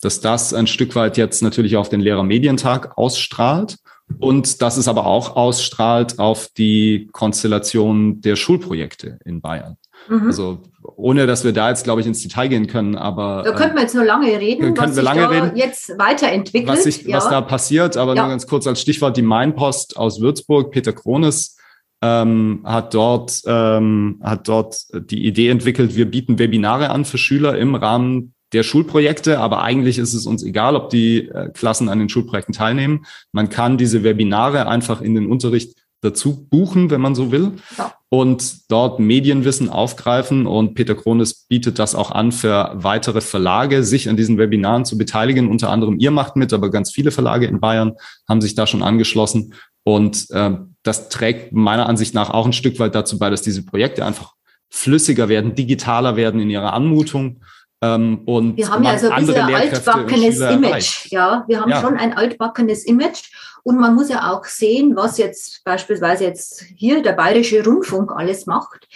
dass 0.02 0.22
das 0.22 0.54
ein 0.54 0.68
Stück 0.68 0.96
weit 0.96 1.18
jetzt 1.18 1.42
natürlich 1.42 1.78
auf 1.78 1.90
den 1.90 2.02
Lehrermedientag 2.02 2.98
ausstrahlt 2.98 3.78
und 4.20 4.62
dass 4.62 4.78
es 4.78 4.88
aber 4.88 5.06
auch 5.06 5.36
ausstrahlt 5.36 6.20
auf 6.20 6.50
die 6.56 7.10
Konstellation 7.12 8.22
der 8.22 8.36
Schulprojekte 8.36 9.20
in 9.26 9.42
Bayern. 9.42 9.78
Mhm. 10.08 10.28
Also 10.28 10.60
ohne, 10.96 11.26
dass 11.26 11.44
wir 11.44 11.52
da 11.52 11.70
jetzt, 11.70 11.84
glaube 11.84 12.02
ich, 12.02 12.08
ins 12.08 12.22
Detail 12.22 12.48
gehen 12.48 12.68
können, 12.68 12.96
aber 12.96 13.42
da 13.44 13.54
könnten 13.54 13.76
wir 13.76 13.82
jetzt 13.82 13.96
nur 13.96 14.06
lange 14.06 14.28
reden, 14.40 14.78
was 14.78 14.96
wir 14.96 15.04
lange 15.04 15.30
reden, 15.30 15.56
jetzt 15.56 15.98
weiterentwickelt, 15.98 16.70
was, 16.70 16.84
sich, 16.84 17.04
ja. 17.04 17.18
was 17.18 17.30
da 17.30 17.42
passiert. 17.42 17.98
Aber 17.98 18.16
ja. 18.16 18.22
nur 18.22 18.30
ganz 18.30 18.46
kurz 18.46 18.68
als 18.68 18.82
Stichwort 18.82 19.18
die 19.18 19.24
Mainpost 19.24 19.98
aus 19.98 20.22
Würzburg, 20.22 20.72
Peter 20.72 20.94
Krones 20.94 21.58
ähm, 22.04 22.62
hat 22.64 22.94
dort 22.94 23.42
ähm, 23.48 24.20
hat 24.22 24.48
dort 24.48 24.86
die 24.94 25.26
Idee 25.26 25.50
entwickelt, 25.50 25.96
wir 25.96 26.10
bieten 26.10 26.38
Webinare 26.38 26.92
an 26.92 27.06
für 27.06 27.18
Schüler 27.18 27.58
im 27.58 27.74
Rahmen 27.74 28.35
der 28.56 28.64
Schulprojekte, 28.64 29.40
aber 29.40 29.62
eigentlich 29.62 30.00
ist 30.00 30.14
es 30.14 30.26
uns 30.26 30.42
egal, 30.42 30.76
ob 30.76 30.90
die 30.90 31.28
äh, 31.28 31.50
Klassen 31.54 31.90
an 31.90 32.00
den 32.00 32.10
Schulprojekten 32.10 32.54
teilnehmen. 32.54 33.06
Man 33.32 33.50
kann 33.50 33.78
diese 33.78 34.04
Webinare 34.04 34.68
einfach 34.68 35.02
in 35.02 35.14
den 35.14 35.28
Unterricht 35.28 35.76
dazu 36.02 36.48
buchen, 36.50 36.90
wenn 36.90 37.02
man 37.02 37.16
so 37.16 37.32
will, 37.32 37.54
ja. 37.78 37.94
und 38.10 38.72
dort 38.72 39.00
Medienwissen 39.00 39.70
aufgreifen. 39.70 40.46
Und 40.48 40.76
Peter 40.76 40.96
Krones 40.96 41.46
bietet 41.48 41.80
das 41.80 41.96
auch 41.96 42.12
an 42.12 42.32
für 42.32 42.72
weitere 42.76 43.22
Verlage, 43.22 43.84
sich 43.84 44.08
an 44.08 44.18
diesen 44.18 44.38
Webinaren 44.38 44.86
zu 44.86 44.98
beteiligen. 44.98 45.50
Unter 45.50 45.70
anderem 45.70 46.00
ihr 46.00 46.12
macht 46.12 46.36
mit, 46.36 46.54
aber 46.54 46.72
ganz 46.72 46.92
viele 46.92 47.12
Verlage 47.12 47.48
in 47.48 47.60
Bayern 47.60 47.94
haben 48.30 48.42
sich 48.42 48.56
da 48.56 48.68
schon 48.68 48.84
angeschlossen. 48.84 49.54
Und 49.84 50.30
äh, 50.32 50.52
das 50.84 51.10
trägt 51.10 51.52
meiner 51.52 51.90
Ansicht 51.90 52.14
nach 52.14 52.30
auch 52.30 52.46
ein 52.46 52.54
Stück 52.54 52.80
weit 52.80 52.96
dazu 52.96 53.20
bei, 53.20 53.30
dass 53.30 53.42
diese 53.42 53.66
Projekte 53.66 54.06
einfach 54.06 54.34
flüssiger 54.70 55.30
werden, 55.30 55.56
digitaler 55.56 56.16
werden 56.16 56.40
in 56.40 56.50
ihrer 56.50 56.74
Anmutung. 56.74 57.42
Ähm, 57.82 58.22
und 58.26 58.58
wir 58.58 58.70
haben 58.70 58.84
ja 58.84 58.98
so 58.98 59.10
ein 59.10 59.26
bisschen 59.26 59.44
ein 59.44 59.56
altbackenes 59.56 60.40
Image. 60.40 61.12
Ja, 61.12 61.44
wir 61.48 61.60
haben 61.60 61.70
ja. 61.70 61.82
schon 61.82 61.98
ein 61.98 62.18
altbackenes 62.18 62.86
Image. 62.86 63.32
Und 63.64 63.80
man 63.80 63.96
muss 63.96 64.10
ja 64.10 64.32
auch 64.32 64.46
sehen, 64.46 64.96
was 64.96 65.18
jetzt 65.18 65.64
beispielsweise 65.64 66.24
jetzt 66.24 66.66
hier 66.76 67.02
der 67.02 67.14
Bayerische 67.14 67.66
Rundfunk 67.66 68.12
alles 68.12 68.46
macht. 68.46 68.88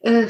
Äh, 0.00 0.26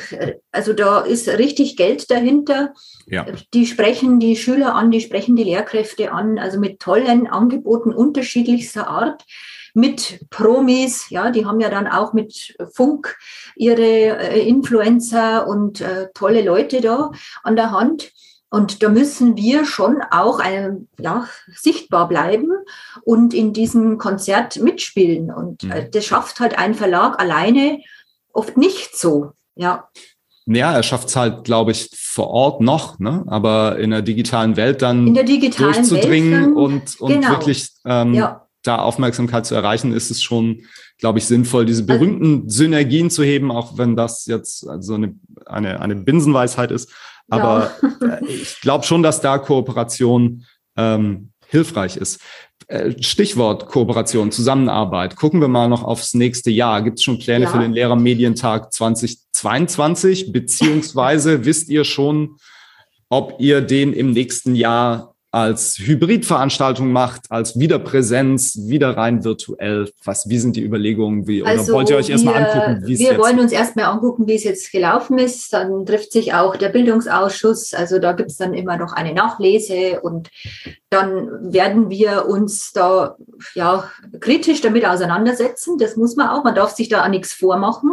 also 0.51 0.73
da 0.73 1.01
ist 1.01 1.29
richtig 1.29 1.77
Geld 1.77 2.11
dahinter. 2.11 2.75
Ja. 3.07 3.27
Die 3.53 3.67
sprechen 3.67 4.19
die 4.19 4.37
Schüler 4.37 4.75
an, 4.75 4.91
die 4.91 5.01
sprechen 5.01 5.37
die 5.37 5.45
Lehrkräfte 5.45 6.11
an, 6.13 6.39
also 6.39 6.59
mit 6.59 6.81
tollen 6.81 7.29
Angeboten 7.29 7.93
unterschiedlichster 7.93 8.89
Art 8.89 9.25
mit 9.75 10.21
Promis, 10.31 11.11
ja, 11.11 11.31
die 11.31 11.45
haben 11.45 11.61
ja 11.61 11.69
dann 11.69 11.89
auch 11.89 12.13
mit 12.13 12.57
Funk 12.73 13.17
ihre 13.57 13.83
äh, 13.83 14.49
Influencer 14.49 15.47
und 15.47 15.81
äh, 15.81 16.09
tolle 16.15 16.43
Leute 16.43 16.81
da 16.81 17.11
an 17.43 17.57
der 17.57 17.73
Hand. 17.73 18.13
Und 18.51 18.85
da 18.85 18.89
müssen 18.89 19.37
wir 19.37 19.65
schon 19.65 20.01
auch 20.13 20.39
äh, 20.39 20.71
ja, 21.01 21.27
sichtbar 21.57 22.07
bleiben 22.07 22.51
und 23.03 23.35
in 23.35 23.53
diesem 23.53 23.99
Konzert 23.99 24.63
mitspielen. 24.63 25.33
Und 25.33 25.65
äh, 25.65 25.87
mhm. 25.87 25.91
das 25.91 26.05
schafft 26.05 26.39
halt 26.39 26.57
ein 26.57 26.75
Verlag 26.75 27.21
alleine 27.21 27.81
oft 28.33 28.57
nicht 28.57 28.97
so. 28.97 29.33
Ja. 29.57 29.89
Ja, 30.47 30.73
er 30.73 30.83
schafft 30.85 31.09
es 31.09 31.17
halt, 31.17 31.45
glaube 31.45 31.73
ich, 31.73 31.91
vor 31.95 32.29
Ort 32.29 32.61
noch, 32.61 32.99
ne? 33.01 33.25
aber 33.27 33.79
in 33.79 33.91
der 33.91 34.03
digitalen 34.03 34.57
Welt 34.57 34.83
dann 34.83 35.13
digitalen 35.15 35.75
durchzudringen 35.75 36.33
Welt 36.33 36.45
dann, 36.45 36.55
und, 36.55 37.01
und 37.01 37.13
genau. 37.13 37.31
wirklich 37.31 37.71
ähm, 37.87 38.15
ja. 38.15 38.44
Da 38.65 38.79
Aufmerksamkeit 38.79 39.47
zu 39.47 39.55
erreichen, 39.55 39.93
ist 39.93 40.11
es 40.11 40.23
schon, 40.23 40.63
glaube 40.99 41.19
ich, 41.19 41.27
sinnvoll, 41.27 41.67
diese 41.67 41.83
also 41.83 41.93
berühmten 41.93 42.49
Synergien 42.49 43.11
zu 43.11 43.23
heben, 43.23 43.51
auch 43.51 43.79
wenn 43.79 43.95
das 43.95 44.27
jetzt 44.27 44.61
so 44.61 44.71
also 44.71 44.95
eine, 44.95 45.15
eine, 45.47 45.81
eine 45.81 45.97
Binsenweisheit 45.97 46.71
ist. 46.71 46.91
Aber 47.29 47.71
ja. 48.01 48.09
Äh, 48.09 48.27
ich 48.27 48.61
glaube 48.61 48.85
schon, 48.85 49.03
dass 49.03 49.21
da 49.21 49.39
Kooperation 49.39 50.45
ähm, 50.77 51.31
hilfreich 51.47 51.97
ist. 51.97 52.21
Äh, 52.67 53.03
Stichwort 53.03 53.67
Kooperation, 53.67 54.33
Zusammenarbeit. 54.33 55.17
Gucken 55.17 55.41
wir 55.41 55.49
mal 55.49 55.69
noch 55.69 55.85
aufs 55.85 56.15
nächste 56.15 56.51
Jahr. 56.51 56.83
Gibt 56.83 56.99
es 56.99 57.05
schon 57.05 57.19
Pläne 57.19 57.45
ja. 57.45 57.51
für 57.51 57.59
den 57.59 57.73
Lehrermedientag 57.73 58.73
2022? 58.73 60.33
Beziehungsweise 60.33 61.45
wisst 61.45 61.69
ihr 61.69 61.85
schon, 61.85 62.37
ob 63.09 63.37
ihr 63.39 63.61
den 63.61 63.93
im 63.93 64.13
nächsten 64.13 64.55
Jahr 64.55 65.14
als 65.35 65.79
Hybridveranstaltung 65.79 66.93
macht, 66.93 67.23
als 67.29 67.59
Wiederpräsenz, 67.59 68.57
wieder 68.69 68.97
rein 68.97 69.25
virtuell? 69.25 69.91
Was, 70.05 70.29
wie 70.29 70.39
sind 70.39 70.55
die 70.55 70.63
Überlegungen? 70.63 71.27
Wie, 71.27 71.43
also 71.43 71.65
oder 71.65 71.73
wollt 71.73 71.91
ihr 71.91 71.97
euch 71.97 72.09
erstmal 72.09 72.37
angucken, 72.37 72.87
wie 72.87 72.93
es 72.95 73.01
Wir 73.01 73.19
wollen 73.19 73.41
uns 73.41 73.51
erstmal 73.51 73.87
angucken, 73.87 74.29
wie 74.29 74.37
es 74.37 74.45
jetzt 74.45 74.71
gelaufen 74.71 75.19
ist. 75.19 75.53
Dann 75.53 75.85
trifft 75.87 76.13
sich 76.13 76.35
auch 76.35 76.55
der 76.55 76.69
Bildungsausschuss. 76.69 77.75
Also 77.75 77.99
da 77.99 78.13
gibt 78.13 78.31
es 78.31 78.37
dann 78.37 78.55
immer 78.55 78.77
noch 78.77 78.93
eine 78.93 79.13
Nachlese 79.13 80.01
und 80.03 80.31
dann 80.89 81.53
werden 81.53 81.91
wir 81.91 82.27
uns 82.27 82.71
da 82.73 83.17
ja 83.57 83.91
kritisch 84.21 84.61
damit 84.61 84.87
auseinandersetzen. 84.87 85.79
Das 85.79 85.97
muss 85.97 86.15
man 86.15 86.29
auch. 86.29 86.45
Man 86.45 86.55
darf 86.55 86.77
sich 86.77 86.89
da 86.89 87.03
auch 87.03 87.09
nichts 87.09 87.33
vormachen 87.33 87.91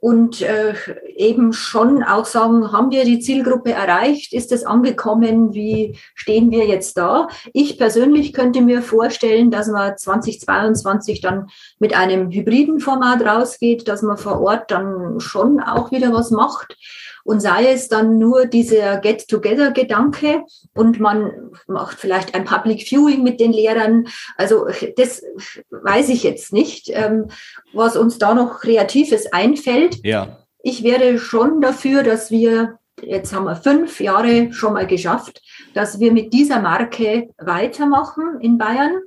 und 0.00 0.40
äh, 0.40 0.74
eben 1.16 1.52
schon 1.52 2.02
auch 2.02 2.24
sagen, 2.24 2.72
haben 2.72 2.90
wir 2.90 3.04
die 3.04 3.20
Zielgruppe 3.20 3.72
erreicht? 3.72 4.32
Ist 4.32 4.50
es 4.50 4.64
angekommen? 4.64 5.52
Wie 5.52 5.96
stehen 6.14 6.50
wir 6.50 6.66
jetzt 6.66 6.96
da? 6.96 7.28
Ich 7.52 7.76
persönlich 7.76 8.32
könnte 8.32 8.62
mir 8.62 8.80
vorstellen, 8.80 9.50
dass 9.50 9.68
man 9.68 9.96
2022 9.96 11.20
dann 11.20 11.48
mit 11.78 11.94
einem 11.94 12.30
hybriden 12.30 12.80
Format 12.80 13.22
rausgeht, 13.22 13.88
dass 13.88 14.00
man 14.00 14.16
vor 14.16 14.40
Ort 14.40 14.70
dann 14.70 15.20
schon 15.20 15.60
auch 15.60 15.92
wieder 15.92 16.12
was 16.12 16.30
macht. 16.30 16.76
Und 17.24 17.40
sei 17.40 17.72
es 17.72 17.88
dann 17.88 18.18
nur 18.18 18.46
dieser 18.46 18.98
Get-Together-Gedanke 18.98 20.42
und 20.74 21.00
man 21.00 21.50
macht 21.66 21.98
vielleicht 21.98 22.34
ein 22.34 22.44
Public 22.44 22.82
Viewing 22.82 23.22
mit 23.22 23.40
den 23.40 23.52
Lehrern. 23.52 24.06
Also 24.36 24.66
das 24.96 25.22
weiß 25.70 26.08
ich 26.08 26.22
jetzt 26.22 26.52
nicht, 26.52 26.90
ähm, 26.92 27.28
was 27.72 27.96
uns 27.96 28.18
da 28.18 28.34
noch 28.34 28.60
Kreatives 28.60 29.32
einfällt. 29.32 29.98
Ja. 30.04 30.38
Ich 30.62 30.82
wäre 30.82 31.18
schon 31.18 31.60
dafür, 31.60 32.02
dass 32.02 32.30
wir, 32.30 32.78
jetzt 33.02 33.34
haben 33.34 33.44
wir 33.44 33.56
fünf 33.56 34.00
Jahre 34.00 34.52
schon 34.52 34.74
mal 34.74 34.86
geschafft, 34.86 35.42
dass 35.74 36.00
wir 36.00 36.12
mit 36.12 36.32
dieser 36.32 36.60
Marke 36.60 37.28
weitermachen 37.38 38.40
in 38.40 38.58
Bayern 38.58 39.00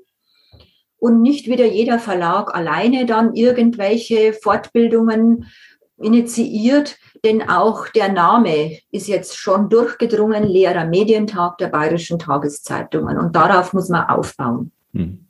und 0.98 1.22
nicht 1.22 1.48
wieder 1.48 1.66
jeder 1.66 2.00
Verlag 2.00 2.56
alleine 2.56 3.06
dann 3.06 3.36
irgendwelche 3.36 4.34
Fortbildungen 4.34 5.52
initiiert, 6.02 6.98
denn 7.24 7.48
auch 7.50 7.88
der 7.90 8.12
Name 8.12 8.78
ist 8.92 9.08
jetzt 9.08 9.38
schon 9.38 9.70
durchgedrungen, 9.70 10.44
Lehrer 10.44 10.86
Medientag 10.86 11.58
der 11.58 11.68
Bayerischen 11.68 12.20
Tageszeitungen 12.20 13.18
und 13.18 13.36
darauf 13.36 13.74
muss 13.74 13.90
man 13.90 14.08
aufbauen. 14.08 14.72
Hm. 14.94 15.26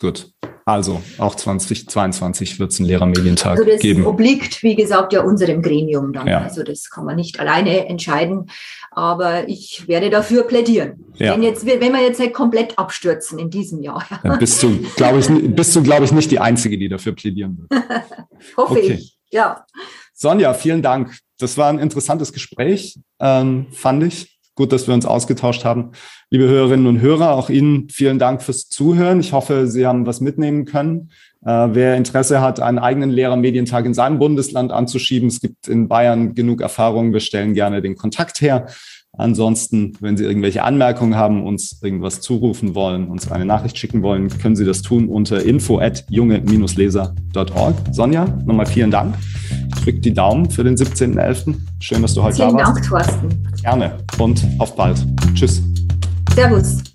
Gut. 0.00 0.32
Also 0.64 1.00
auch 1.18 1.34
2022 1.34 2.60
wird 2.60 2.70
es 2.72 2.78
einen 2.78 2.88
Lehrermedientag 2.88 3.58
also 3.58 3.64
das 3.64 3.80
geben. 3.80 4.06
obliegt, 4.06 4.62
wie 4.62 4.76
gesagt, 4.76 5.12
ja 5.12 5.22
unserem 5.22 5.60
Gremium 5.60 6.12
dann. 6.12 6.28
Ja. 6.28 6.40
Also 6.40 6.62
das 6.62 6.88
kann 6.88 7.04
man 7.04 7.16
nicht 7.16 7.40
alleine 7.40 7.86
entscheiden. 7.86 8.48
Aber 8.92 9.48
ich 9.48 9.88
werde 9.88 10.08
dafür 10.08 10.44
plädieren. 10.44 11.04
Ja. 11.16 11.32
Wenn, 11.34 11.42
jetzt, 11.42 11.66
wenn 11.66 11.80
wir 11.92 12.00
jetzt 12.00 12.20
nicht 12.20 12.32
komplett 12.32 12.78
abstürzen 12.78 13.38
in 13.40 13.50
diesem 13.50 13.82
Jahr, 13.82 14.06
Dann 14.22 14.38
bist 14.38 14.62
du, 14.62 14.78
glaube 14.96 15.18
ich, 15.18 15.28
bist 15.54 15.74
du, 15.74 15.82
glaube 15.82 16.04
ich, 16.04 16.12
nicht 16.12 16.30
die 16.30 16.38
Einzige, 16.38 16.78
die 16.78 16.88
dafür 16.88 17.12
plädieren 17.12 17.66
wird. 17.68 17.82
hoffe 18.56 18.74
Okay. 18.74 18.92
ich. 19.00 19.18
Ja. 19.32 19.64
Sonja, 20.12 20.54
vielen 20.54 20.82
Dank. 20.82 21.18
Das 21.38 21.58
war 21.58 21.68
ein 21.68 21.78
interessantes 21.78 22.32
Gespräch, 22.32 22.98
ähm, 23.20 23.66
fand 23.72 24.04
ich. 24.04 24.38
Gut, 24.54 24.70
dass 24.70 24.86
wir 24.86 24.92
uns 24.92 25.06
ausgetauscht 25.06 25.64
haben. 25.64 25.92
Liebe 26.28 26.46
Hörerinnen 26.46 26.86
und 26.86 27.00
Hörer, 27.00 27.32
auch 27.32 27.48
Ihnen 27.48 27.88
vielen 27.88 28.18
Dank 28.18 28.42
fürs 28.42 28.68
Zuhören. 28.68 29.18
Ich 29.18 29.32
hoffe, 29.32 29.66
Sie 29.66 29.86
haben 29.86 30.04
was 30.04 30.20
mitnehmen 30.20 30.66
können. 30.66 31.10
Äh, 31.44 31.68
wer 31.72 31.96
Interesse 31.96 32.42
hat, 32.42 32.60
einen 32.60 32.78
eigenen 32.78 33.10
Lehrermedientag 33.10 33.86
in 33.86 33.94
seinem 33.94 34.18
Bundesland 34.18 34.70
anzuschieben, 34.70 35.28
es 35.28 35.40
gibt 35.40 35.68
in 35.68 35.88
Bayern 35.88 36.34
genug 36.34 36.60
Erfahrung. 36.60 37.14
Wir 37.14 37.20
stellen 37.20 37.54
gerne 37.54 37.80
den 37.80 37.96
Kontakt 37.96 38.42
her. 38.42 38.66
Ansonsten, 39.18 39.92
wenn 40.00 40.16
Sie 40.16 40.24
irgendwelche 40.24 40.62
Anmerkungen 40.62 41.16
haben, 41.16 41.44
uns 41.44 41.78
irgendwas 41.82 42.22
zurufen 42.22 42.74
wollen, 42.74 43.08
uns 43.08 43.30
eine 43.30 43.44
Nachricht 43.44 43.76
schicken 43.76 44.02
wollen, 44.02 44.28
können 44.38 44.56
Sie 44.56 44.64
das 44.64 44.80
tun 44.80 45.08
unter 45.08 45.42
info 45.42 45.78
at 45.78 46.04
junge-leser.org. 46.08 47.74
Sonja, 47.90 48.24
nochmal 48.46 48.64
vielen 48.64 48.90
Dank. 48.90 49.14
Ich 49.76 49.84
drücke 49.84 50.00
die 50.00 50.14
Daumen 50.14 50.50
für 50.50 50.64
den 50.64 50.76
17.11. 50.76 51.54
Schön, 51.80 52.00
dass 52.00 52.14
du 52.14 52.22
heute 52.22 52.36
Vielen 52.36 52.56
da 52.56 52.64
warst. 52.64 52.76
Dank, 52.76 52.88
Thorsten. 52.88 53.48
Gerne 53.60 53.98
und 54.18 54.46
auf 54.58 54.74
bald. 54.74 55.06
Tschüss. 55.34 55.62
Servus. 56.34 56.91